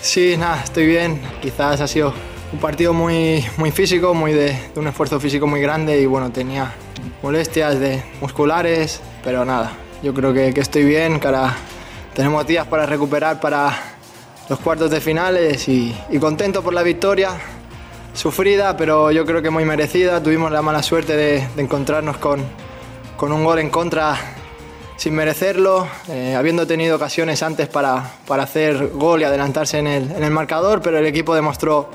Sí, 0.01 0.35
nada, 0.35 0.63
estoy 0.63 0.87
bien. 0.87 1.21
Quizás 1.39 1.79
ha 1.79 1.87
sido 1.87 2.11
un 2.51 2.57
partido 2.57 2.91
muy, 2.91 3.45
muy 3.57 3.69
físico, 3.69 4.15
muy 4.15 4.33
de, 4.33 4.57
de 4.73 4.79
un 4.79 4.87
esfuerzo 4.87 5.19
físico 5.19 5.45
muy 5.45 5.61
grande 5.61 6.01
y 6.01 6.07
bueno, 6.07 6.31
tenía 6.31 6.73
molestias 7.21 7.79
de 7.79 8.01
musculares, 8.19 8.99
pero 9.23 9.45
nada, 9.45 9.73
yo 10.01 10.11
creo 10.11 10.33
que, 10.33 10.55
que 10.55 10.61
estoy 10.61 10.85
bien, 10.85 11.21
ahora 11.23 11.55
tenemos 12.13 12.45
días 12.45 12.67
para 12.67 12.85
recuperar 12.85 13.39
para 13.39 13.75
los 14.49 14.59
cuartos 14.59 14.91
de 14.91 15.01
finales 15.01 15.67
y, 15.67 15.95
y 16.09 16.19
contento 16.19 16.61
por 16.61 16.73
la 16.73 16.83
victoria, 16.83 17.31
sufrida, 18.13 18.77
pero 18.77 19.11
yo 19.11 19.25
creo 19.25 19.41
que 19.41 19.49
muy 19.49 19.65
merecida. 19.65 20.21
Tuvimos 20.21 20.51
la 20.51 20.61
mala 20.61 20.83
suerte 20.83 21.15
de, 21.15 21.47
de 21.55 21.61
encontrarnos 21.61 22.17
con, 22.17 22.43
con 23.17 23.31
un 23.31 23.43
gol 23.43 23.59
en 23.59 23.69
contra 23.69 24.17
sin 24.95 25.15
merecerlo, 25.15 25.87
eh, 26.07 26.35
habiendo 26.35 26.67
tenido 26.67 26.95
ocasiones 26.95 27.41
antes 27.41 27.67
para, 27.67 28.11
para 28.27 28.43
hacer 28.43 28.89
gol 28.89 29.21
y 29.21 29.23
adelantarse 29.23 29.79
en 29.79 29.87
el, 29.87 30.11
en 30.11 30.23
el 30.23 30.31
marcador, 30.31 30.81
pero 30.81 30.99
el 30.99 31.05
equipo 31.05 31.33
demostró 31.33 31.89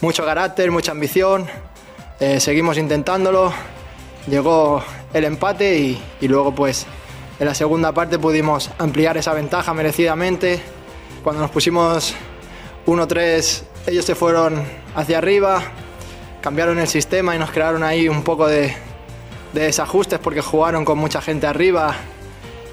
mucho 0.00 0.24
carácter, 0.24 0.70
mucha 0.70 0.92
ambición, 0.92 1.46
eh, 2.18 2.40
seguimos 2.40 2.78
intentándolo, 2.78 3.52
llegó 4.26 4.82
el 5.12 5.24
empate 5.24 5.78
y, 5.78 6.02
y 6.20 6.26
luego 6.28 6.54
pues 6.54 6.86
en 7.42 7.48
la 7.48 7.56
segunda 7.56 7.90
parte 7.90 8.20
pudimos 8.20 8.70
ampliar 8.78 9.16
esa 9.16 9.34
ventaja 9.34 9.74
merecidamente. 9.74 10.62
Cuando 11.24 11.42
nos 11.42 11.50
pusimos 11.50 12.14
1-3 12.86 13.62
ellos 13.88 14.04
se 14.04 14.14
fueron 14.14 14.62
hacia 14.94 15.18
arriba, 15.18 15.60
cambiaron 16.40 16.78
el 16.78 16.86
sistema 16.86 17.34
y 17.34 17.40
nos 17.40 17.50
crearon 17.50 17.82
ahí 17.82 18.08
un 18.08 18.22
poco 18.22 18.46
de, 18.46 18.76
de 19.54 19.60
desajustes 19.60 20.20
porque 20.20 20.40
jugaron 20.40 20.84
con 20.84 20.98
mucha 20.98 21.20
gente 21.20 21.48
arriba 21.48 21.96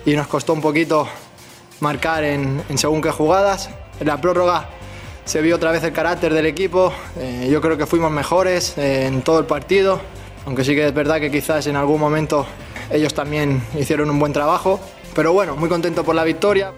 y 0.05 0.13
nos 0.15 0.27
costó 0.27 0.53
un 0.53 0.61
poquito 0.61 1.07
marcar 1.79 2.23
en, 2.23 2.61
en 2.69 2.77
según 2.77 3.01
qué 3.01 3.09
jugadas. 3.09 3.71
En 3.99 4.05
la 4.05 4.21
prórroga 4.21 4.69
se 5.25 5.41
vio 5.41 5.55
otra 5.55 5.71
vez 5.71 5.83
el 5.83 5.93
carácter 5.93 6.31
del 6.31 6.45
equipo, 6.45 6.93
eh, 7.17 7.49
yo 7.51 7.59
creo 7.59 7.75
que 7.75 7.87
fuimos 7.87 8.11
mejores 8.11 8.77
eh, 8.77 9.07
en 9.07 9.23
todo 9.23 9.39
el 9.39 9.45
partido, 9.45 9.99
aunque 10.45 10.63
sí 10.63 10.75
que 10.75 10.85
es 10.85 10.93
verdad 10.93 11.19
que 11.19 11.31
quizás 11.31 11.65
en 11.65 11.75
algún 11.75 11.99
momento 11.99 12.45
ellos 12.91 13.13
también 13.13 13.61
hicieron 13.77 14.09
un 14.09 14.19
buen 14.19 14.33
trabajo, 14.33 14.79
pero 15.15 15.33
bueno, 15.33 15.55
muy 15.55 15.69
contento 15.69 16.03
por 16.03 16.15
la 16.15 16.23
victoria. 16.23 16.73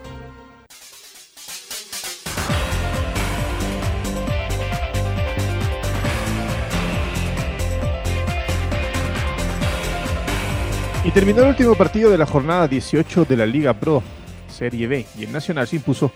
Y 11.03 11.09
terminó 11.11 11.41
el 11.41 11.49
último 11.49 11.73
partido 11.75 12.11
de 12.11 12.17
la 12.17 12.27
jornada 12.27 12.67
18 12.67 13.25
de 13.25 13.35
la 13.35 13.45
Liga 13.45 13.73
Pro 13.73 14.03
Serie 14.47 14.85
B 14.85 15.05
y 15.17 15.23
el 15.23 15.31
Nacional 15.31 15.67
se 15.67 15.77
impuso 15.77 16.11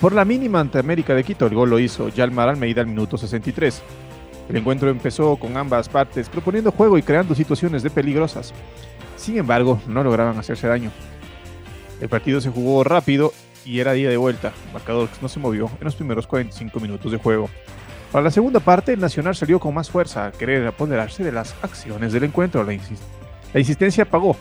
por 0.00 0.14
la 0.14 0.24
mínima 0.24 0.60
ante 0.60 0.78
América 0.78 1.14
de 1.14 1.22
Quito. 1.22 1.46
El 1.46 1.54
gol 1.54 1.68
lo 1.68 1.78
hizo 1.78 2.08
Yalmar 2.08 2.48
Almeida 2.48 2.80
al 2.80 2.86
minuto 2.86 3.18
63. 3.18 3.82
El 4.48 4.56
encuentro 4.56 4.88
empezó 4.88 5.36
con 5.36 5.56
ambas 5.58 5.90
partes 5.90 6.30
proponiendo 6.30 6.72
juego 6.72 6.96
y 6.96 7.02
creando 7.02 7.34
situaciones 7.34 7.82
de 7.82 7.90
peligrosas. 7.90 8.54
Sin 9.20 9.36
embargo, 9.36 9.78
no 9.86 10.02
lograban 10.02 10.38
hacerse 10.38 10.66
daño. 10.66 10.90
El 12.00 12.08
partido 12.08 12.40
se 12.40 12.48
jugó 12.48 12.82
rápido 12.84 13.34
y 13.66 13.80
era 13.80 13.92
día 13.92 14.08
de 14.08 14.16
vuelta. 14.16 14.50
El 14.74 15.08
no 15.20 15.28
se 15.28 15.38
movió 15.38 15.70
en 15.78 15.84
los 15.84 15.94
primeros 15.94 16.26
45 16.26 16.80
minutos 16.80 17.12
de 17.12 17.18
juego. 17.18 17.50
Para 18.10 18.24
la 18.24 18.30
segunda 18.30 18.60
parte, 18.60 18.94
el 18.94 19.00
Nacional 19.00 19.36
salió 19.36 19.60
con 19.60 19.74
más 19.74 19.90
fuerza 19.90 20.24
a 20.24 20.32
querer 20.32 20.66
apoderarse 20.66 21.22
de 21.22 21.32
las 21.32 21.54
acciones 21.60 22.14
del 22.14 22.24
encuentro. 22.24 22.64
La, 22.64 22.72
la 23.52 23.60
insistencia 23.60 24.06
pagó 24.06 24.36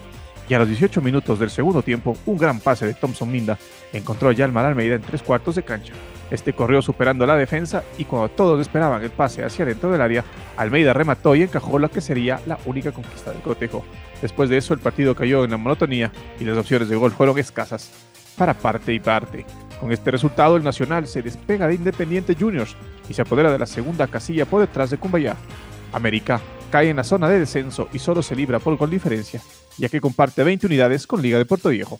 y 0.49 0.53
a 0.55 0.59
los 0.59 0.67
18 0.67 1.01
minutos 1.01 1.39
del 1.39 1.51
segundo 1.51 1.83
tiempo, 1.83 2.17
un 2.25 2.38
gran 2.38 2.59
pase 2.59 2.88
de 2.88 2.95
Thompson 2.95 3.31
Minda 3.31 3.57
encontró 3.93 4.29
a 4.29 4.33
Yalmar 4.33 4.65
Almeida 4.65 4.95
en 4.95 5.01
tres 5.03 5.21
cuartos 5.21 5.55
de 5.55 5.63
cancha. 5.63 5.93
Este 6.31 6.53
corrió 6.53 6.81
superando 6.81 7.25
la 7.25 7.35
defensa 7.35 7.83
y 7.99 8.05
cuando 8.05 8.29
todos 8.29 8.59
esperaban 8.59 9.03
el 9.03 9.12
pase 9.12 9.43
hacia 9.43 9.65
dentro 9.65 9.91
del 9.91 10.01
área, 10.01 10.25
Almeida 10.57 10.93
remató 10.93 11.35
y 11.35 11.43
encajó 11.43 11.77
la 11.77 11.89
que 11.89 12.01
sería 12.01 12.41
la 12.47 12.57
única 12.65 12.91
conquista 12.91 13.31
del 13.31 13.41
cotejo. 13.41 13.85
Después 14.21 14.49
de 14.49 14.57
eso, 14.57 14.73
el 14.73 14.79
partido 14.79 15.15
cayó 15.15 15.43
en 15.43 15.51
la 15.51 15.57
monotonía 15.57 16.12
y 16.39 16.45
las 16.45 16.57
opciones 16.57 16.89
de 16.89 16.95
gol 16.95 17.12
fueron 17.12 17.38
escasas 17.38 17.91
para 18.35 18.55
parte 18.55 18.91
y 18.91 18.99
parte. 18.99 19.45
Con 19.79 19.91
este 19.91 20.12
resultado, 20.12 20.57
el 20.57 20.63
Nacional 20.63 21.07
se 21.07 21.21
despega 21.21 21.67
de 21.67 21.75
Independiente 21.75 22.35
Juniors 22.35 22.75
y 23.07 23.13
se 23.13 23.21
apodera 23.21 23.51
de 23.51 23.59
la 23.59 23.65
segunda 23.67 24.07
casilla 24.07 24.45
por 24.45 24.62
detrás 24.62 24.89
de 24.89 24.97
Cumbayá. 24.97 25.35
América 25.93 26.41
cae 26.71 26.89
en 26.89 26.97
la 26.97 27.03
zona 27.03 27.29
de 27.29 27.39
descenso 27.39 27.88
y 27.93 27.99
solo 27.99 28.21
se 28.21 28.35
libra 28.35 28.59
por 28.59 28.77
gol 28.77 28.89
diferencia, 28.89 29.41
ya 29.77 29.89
que 29.89 30.01
comparte 30.01 30.43
20 30.43 30.67
unidades 30.67 31.08
con 31.08 31.21
Liga 31.21 31.38
de 31.38 31.45
Puerto 31.45 31.69
Viejo. 31.69 31.99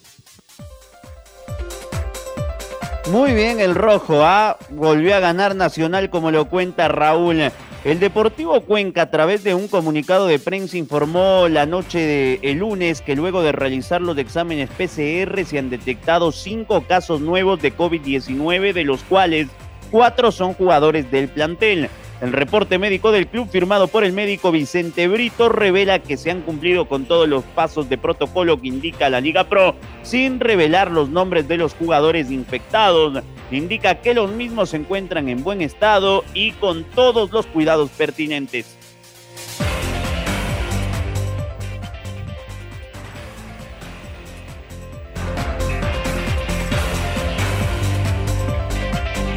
Muy 3.12 3.34
bien 3.34 3.60
el 3.60 3.74
rojo, 3.74 4.24
¿ah? 4.24 4.58
volvió 4.70 5.16
a 5.16 5.20
ganar 5.20 5.56
Nacional 5.56 6.10
como 6.10 6.30
lo 6.30 6.46
cuenta 6.46 6.88
Raúl. 6.88 7.52
El 7.84 8.00
Deportivo 8.00 8.62
Cuenca 8.62 9.04
a 9.04 9.10
través 9.10 9.44
de 9.44 9.56
un 9.56 9.68
comunicado 9.70 10.28
de 10.28 10.38
prensa 10.38 10.78
informó 10.78 11.48
la 11.48 11.66
noche 11.66 11.98
de 11.98 12.40
el 12.44 12.60
lunes 12.60 13.02
que 13.02 13.16
luego 13.16 13.42
de 13.42 13.54
realizar 13.54 14.02
los 14.02 14.18
exámenes 14.18 14.70
PCR 14.70 15.46
se 15.46 15.58
han 15.58 15.70
detectado 15.70 16.34
cinco 16.34 16.82
casos 16.82 17.22
nuevos 17.22 17.62
de 17.62 17.76
COVID-19 17.76 18.74
de 18.74 18.84
los 18.84 19.02
cuales 19.04 19.48
cuatro 19.92 20.32
son 20.32 20.54
jugadores 20.54 21.10
del 21.10 21.30
plantel. 21.30 21.90
El 22.22 22.34
reporte 22.34 22.78
médico 22.78 23.14
del 23.14 23.28
club 23.28 23.50
firmado 23.50 23.88
por 23.88 24.04
el 24.04 24.12
médico 24.12 24.52
Vicente 24.52 25.08
Brito 25.08 25.48
revela 25.48 26.00
que 26.00 26.18
se 26.18 26.30
han 26.30 26.42
cumplido 26.42 26.86
con 26.86 27.06
todos 27.06 27.30
los 27.30 27.46
pasos 27.46 27.88
de 27.88 27.98
protocolo 27.98 28.60
que 28.60 28.68
indica 28.68 29.10
la 29.10 29.22
Liga 29.22 29.46
Pro 29.46 29.74
sin 30.04 30.42
revelar 30.42 30.92
los 30.92 31.08
nombres 31.08 31.48
de 31.48 31.56
los 31.56 31.74
jugadores 31.76 32.30
infectados. 32.30 33.24
Indica 33.52 34.02
que 34.02 34.14
los 34.14 34.30
mismos 34.32 34.72
se 34.72 34.78
encuentran 34.78 35.30
en 35.30 35.46
buen 35.46 35.62
estado 35.62 36.26
y 36.34 36.52
con 36.52 36.84
todos 36.84 37.32
los 37.32 37.46
cuidados 37.46 37.90
pertinentes. 37.92 38.76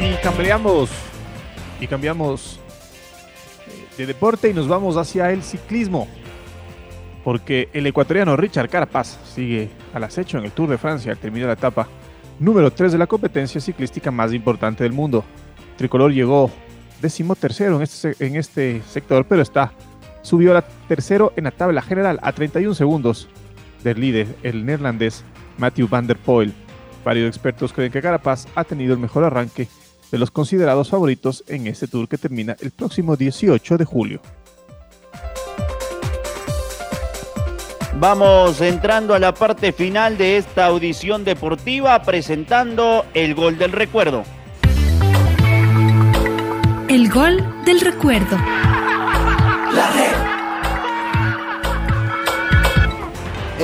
Y 0.01 0.15
cambiamos, 0.21 0.89
y 1.79 1.87
cambiamos 1.87 2.59
de 3.97 4.05
deporte 4.05 4.49
y 4.49 4.53
nos 4.53 4.67
vamos 4.67 4.97
hacia 4.97 5.31
el 5.31 5.43
ciclismo. 5.43 6.07
Porque 7.23 7.69
el 7.73 7.87
ecuatoriano 7.87 8.35
Richard 8.35 8.69
Carapaz 8.69 9.17
sigue 9.33 9.69
al 9.93 10.03
acecho 10.03 10.37
en 10.37 10.45
el 10.45 10.51
Tour 10.51 10.69
de 10.69 10.77
Francia 10.77 11.11
al 11.11 11.17
terminar 11.17 11.47
la 11.47 11.53
etapa 11.53 11.87
número 12.39 12.71
3 12.71 12.91
de 12.91 12.97
la 12.97 13.07
competencia 13.07 13.61
ciclística 13.61 14.11
más 14.11 14.33
importante 14.33 14.83
del 14.83 14.93
mundo. 14.93 15.23
Tricolor 15.77 16.11
llegó 16.11 16.51
decimotercero 17.01 17.77
en 17.77 17.83
este, 17.83 18.15
en 18.19 18.35
este 18.35 18.81
sector, 18.83 19.25
pero 19.25 19.41
está 19.41 19.71
subió 20.23 20.57
a 20.57 20.61
tercero 20.87 21.33
en 21.35 21.43
la 21.43 21.51
tabla 21.51 21.81
general 21.81 22.19
a 22.23 22.31
31 22.31 22.73
segundos 22.73 23.27
del 23.83 23.99
líder, 23.99 24.35
el 24.41 24.65
neerlandés 24.65 25.23
Matthew 25.57 25.87
van 25.87 26.07
der 26.07 26.17
Poel. 26.17 26.53
Varios 27.05 27.27
expertos 27.27 27.73
creen 27.73 27.91
que 27.91 28.01
Carapaz 28.01 28.47
ha 28.55 28.63
tenido 28.63 28.93
el 28.93 28.99
mejor 28.99 29.25
arranque 29.25 29.67
de 30.13 30.19
los 30.19 30.29
considerados 30.29 30.91
favoritos 30.91 31.43
en 31.47 31.65
este 31.65 31.87
tour 31.87 32.07
que 32.07 32.19
termina 32.19 32.55
el 32.61 32.69
próximo 32.69 33.15
18 33.15 33.79
de 33.79 33.83
julio. 33.83 34.21
Vamos 37.99 38.61
entrando 38.61 39.15
a 39.15 39.19
la 39.19 39.33
parte 39.33 39.71
final 39.73 40.15
de 40.15 40.37
esta 40.37 40.67
audición 40.67 41.23
deportiva 41.23 41.99
presentando 42.03 43.07
el 43.15 43.33
gol 43.33 43.57
del 43.57 43.71
recuerdo. 43.71 44.23
El 46.87 47.09
gol 47.09 47.43
del 47.65 47.81
recuerdo. 47.81 48.37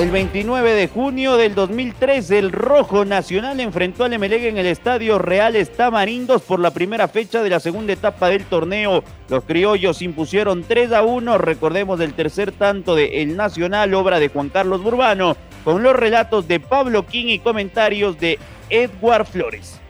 El 0.00 0.10
29 0.10 0.72
de 0.72 0.88
junio 0.88 1.36
del 1.36 1.54
2003, 1.54 2.30
el 2.30 2.52
Rojo 2.52 3.04
Nacional 3.04 3.60
enfrentó 3.60 4.04
al 4.04 4.14
Emelec 4.14 4.44
en 4.44 4.56
el 4.56 4.64
Estadio 4.64 5.18
Real 5.18 5.54
Tamarindos 5.76 6.40
por 6.40 6.58
la 6.58 6.70
primera 6.70 7.06
fecha 7.06 7.42
de 7.42 7.50
la 7.50 7.60
segunda 7.60 7.92
etapa 7.92 8.30
del 8.30 8.46
torneo. 8.46 9.04
Los 9.28 9.44
criollos 9.44 10.00
impusieron 10.00 10.64
3 10.66 10.92
a 10.92 11.02
1, 11.02 11.36
recordemos 11.36 11.98
del 11.98 12.14
tercer 12.14 12.50
tanto 12.50 12.94
de 12.94 13.20
El 13.20 13.36
Nacional, 13.36 13.92
obra 13.92 14.18
de 14.18 14.28
Juan 14.28 14.48
Carlos 14.48 14.82
Burbano, 14.82 15.36
con 15.64 15.82
los 15.82 15.94
relatos 15.94 16.48
de 16.48 16.60
Pablo 16.60 17.04
King 17.04 17.26
y 17.26 17.38
comentarios 17.40 18.18
de 18.18 18.38
Edward 18.70 19.26
Flores. 19.26 19.82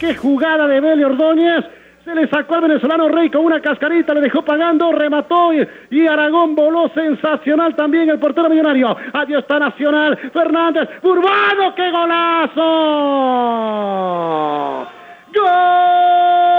¡Qué 0.00 0.16
jugada 0.16 0.66
de 0.66 0.80
Beli 0.80 1.04
Ordóñez! 1.04 1.64
Se 2.04 2.14
le 2.14 2.28
sacó 2.28 2.56
al 2.56 2.60
venezolano 2.62 3.08
Rey 3.08 3.30
con 3.30 3.46
una 3.46 3.60
cascarita, 3.62 4.12
le 4.12 4.20
dejó 4.20 4.42
pagando, 4.42 4.92
remató 4.92 5.52
y, 5.90 6.06
Aragón 6.06 6.54
voló 6.54 6.90
sensacional 6.90 7.74
también 7.74 8.10
el 8.10 8.18
portero 8.18 8.50
millonario. 8.50 8.94
Adiós 9.14 9.40
está 9.40 9.58
Nacional, 9.58 10.18
Fernández, 10.30 10.86
Urbano, 11.02 11.74
qué 11.74 11.90
golazo. 11.90 12.60
¡Gol! 15.34 16.53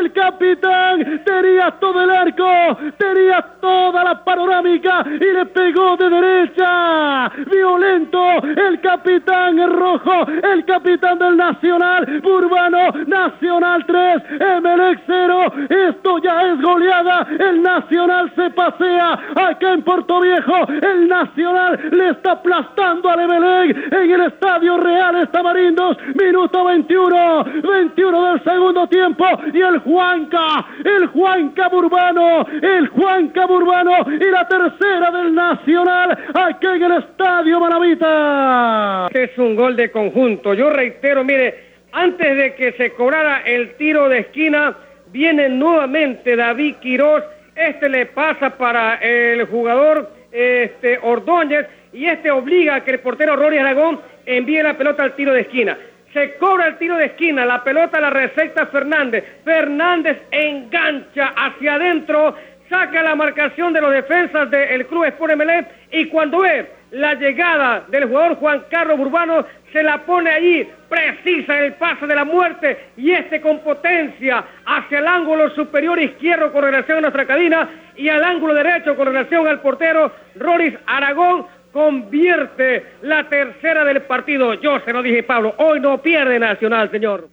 El 0.00 0.12
capitán 0.50 1.22
tenía 1.24 1.70
todo 1.78 2.02
el 2.02 2.10
arco, 2.10 2.78
tenía 2.98 3.40
toda 3.60 4.04
la 4.04 4.24
panorámica 4.24 5.04
y 5.06 5.32
le 5.32 5.46
pegó 5.46 5.96
de 5.96 6.08
derecha. 6.08 7.30
Violento, 7.50 8.20
el 8.42 8.80
capitán 8.80 9.58
rojo, 9.70 10.26
el 10.52 10.64
capitán 10.64 11.18
del 11.18 11.36
Nacional, 11.36 12.22
Urbano, 12.24 12.92
Nacional 13.06 13.84
3, 13.86 14.22
Emelec 14.40 15.00
0. 15.06 15.52
Esto 15.68 16.18
ya 16.18 16.48
es 16.48 16.60
goleada, 16.60 17.26
el 17.38 17.62
Nacional 17.62 18.32
se 18.34 18.50
pasea 18.50 19.12
acá 19.36 19.72
en 19.72 19.82
Puerto 19.82 20.20
Viejo, 20.20 20.66
el 20.68 21.08
Nacional 21.08 21.78
le 21.92 22.10
está 22.10 22.32
aplastando 22.32 23.08
al 23.08 23.20
Emelec 23.20 23.92
en 23.92 24.10
el 24.10 24.20
Estadio 24.22 24.78
Real 24.78 25.16
Estamarindos, 25.16 25.96
minuto 26.14 26.64
21, 26.64 27.44
21 27.62 28.24
del 28.24 28.44
segundo 28.44 28.86
tiempo 28.88 29.24
y 29.52 29.60
el 29.60 29.78
Juanca, 29.78 30.39
el 30.84 31.06
Juanca 31.06 31.68
Burbano, 31.68 32.46
el 32.62 32.88
Juanca 32.88 33.46
Burbano 33.46 34.06
y 34.08 34.30
la 34.30 34.46
tercera 34.48 35.10
del 35.10 35.34
Nacional 35.34 36.18
aquí 36.34 36.66
en 36.66 36.82
el 36.82 36.92
Estadio 36.92 37.60
Maravita. 37.60 39.08
Es 39.12 39.36
un 39.38 39.56
gol 39.56 39.76
de 39.76 39.90
conjunto. 39.90 40.54
Yo 40.54 40.70
reitero, 40.70 41.24
mire, 41.24 41.70
antes 41.92 42.36
de 42.36 42.54
que 42.54 42.72
se 42.72 42.92
cobrara 42.92 43.42
el 43.44 43.74
tiro 43.76 44.08
de 44.08 44.20
esquina, 44.20 44.76
viene 45.12 45.48
nuevamente 45.48 46.36
David 46.36 46.76
Quiroz. 46.76 47.24
Este 47.54 47.88
le 47.88 48.06
pasa 48.06 48.56
para 48.56 48.96
el 48.96 49.44
jugador 49.46 50.10
este, 50.30 50.98
Ordóñez 51.02 51.66
y 51.92 52.06
este 52.06 52.30
obliga 52.30 52.76
a 52.76 52.84
que 52.84 52.92
el 52.92 53.00
portero 53.00 53.36
Rory 53.36 53.58
Aragón 53.58 54.00
envíe 54.24 54.62
la 54.62 54.76
pelota 54.76 55.02
al 55.02 55.14
tiro 55.14 55.32
de 55.32 55.40
esquina. 55.40 55.76
Se 56.12 56.34
cobra 56.38 56.66
el 56.66 56.78
tiro 56.78 56.96
de 56.96 57.06
esquina, 57.06 57.44
la 57.44 57.62
pelota 57.62 58.00
la 58.00 58.10
receta 58.10 58.66
Fernández. 58.66 59.24
Fernández 59.44 60.18
engancha 60.32 61.32
hacia 61.36 61.74
adentro, 61.74 62.34
saca 62.68 63.02
la 63.02 63.14
marcación 63.14 63.72
de 63.72 63.80
los 63.80 63.92
defensas 63.92 64.50
del 64.50 64.86
Club 64.86 65.04
Sport 65.04 65.36
MLE 65.36 65.66
y 65.92 66.06
cuando 66.06 66.40
ve 66.40 66.68
la 66.90 67.14
llegada 67.14 67.84
del 67.88 68.06
jugador 68.06 68.36
Juan 68.36 68.64
Carlos 68.68 68.98
Urbano, 68.98 69.46
se 69.72 69.82
la 69.84 69.98
pone 69.98 70.30
allí, 70.30 70.68
precisa 70.88 71.60
el 71.60 71.74
paso 71.74 72.06
de 72.06 72.16
la 72.16 72.24
muerte 72.24 72.90
y 72.96 73.12
este 73.12 73.40
con 73.40 73.60
potencia 73.60 74.44
hacia 74.66 74.98
el 74.98 75.06
ángulo 75.06 75.50
superior 75.50 76.00
izquierdo 76.00 76.52
con 76.52 76.64
relación 76.64 76.98
a 76.98 77.02
nuestra 77.02 77.26
cadena 77.26 77.68
y 77.96 78.08
al 78.08 78.24
ángulo 78.24 78.54
derecho 78.54 78.96
con 78.96 79.06
relación 79.06 79.46
al 79.46 79.60
portero 79.60 80.12
Roris 80.34 80.74
Aragón 80.86 81.46
convierte 81.72 82.94
la 83.02 83.28
tercera 83.28 83.84
del 83.84 84.02
partido. 84.02 84.54
Yo 84.54 84.80
se 84.84 84.92
lo 84.92 85.02
dije, 85.02 85.22
Pablo, 85.22 85.54
hoy 85.58 85.80
no 85.80 86.00
pierde 86.00 86.38
Nacional, 86.38 86.90
señor. 86.90 87.28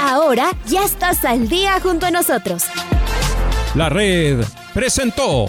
Ahora 0.00 0.50
ya 0.66 0.84
estás 0.84 1.24
al 1.24 1.48
día 1.48 1.80
junto 1.80 2.06
a 2.06 2.10
nosotros. 2.10 2.66
La 3.74 3.88
red 3.88 4.44
presentó. 4.74 5.46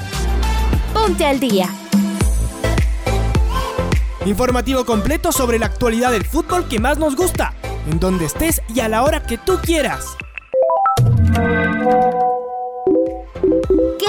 Ponte 0.93 1.25
al 1.25 1.39
día. 1.39 1.67
Informativo 4.25 4.85
completo 4.85 5.31
sobre 5.31 5.59
la 5.59 5.67
actualidad 5.67 6.11
del 6.11 6.25
fútbol 6.25 6.67
que 6.67 6.79
más 6.79 6.97
nos 6.97 7.15
gusta, 7.15 7.53
en 7.89 7.99
donde 7.99 8.25
estés 8.25 8.61
y 8.73 8.81
a 8.81 8.89
la 8.89 9.03
hora 9.03 9.23
que 9.23 9.37
tú 9.37 9.57
quieras. 9.63 10.17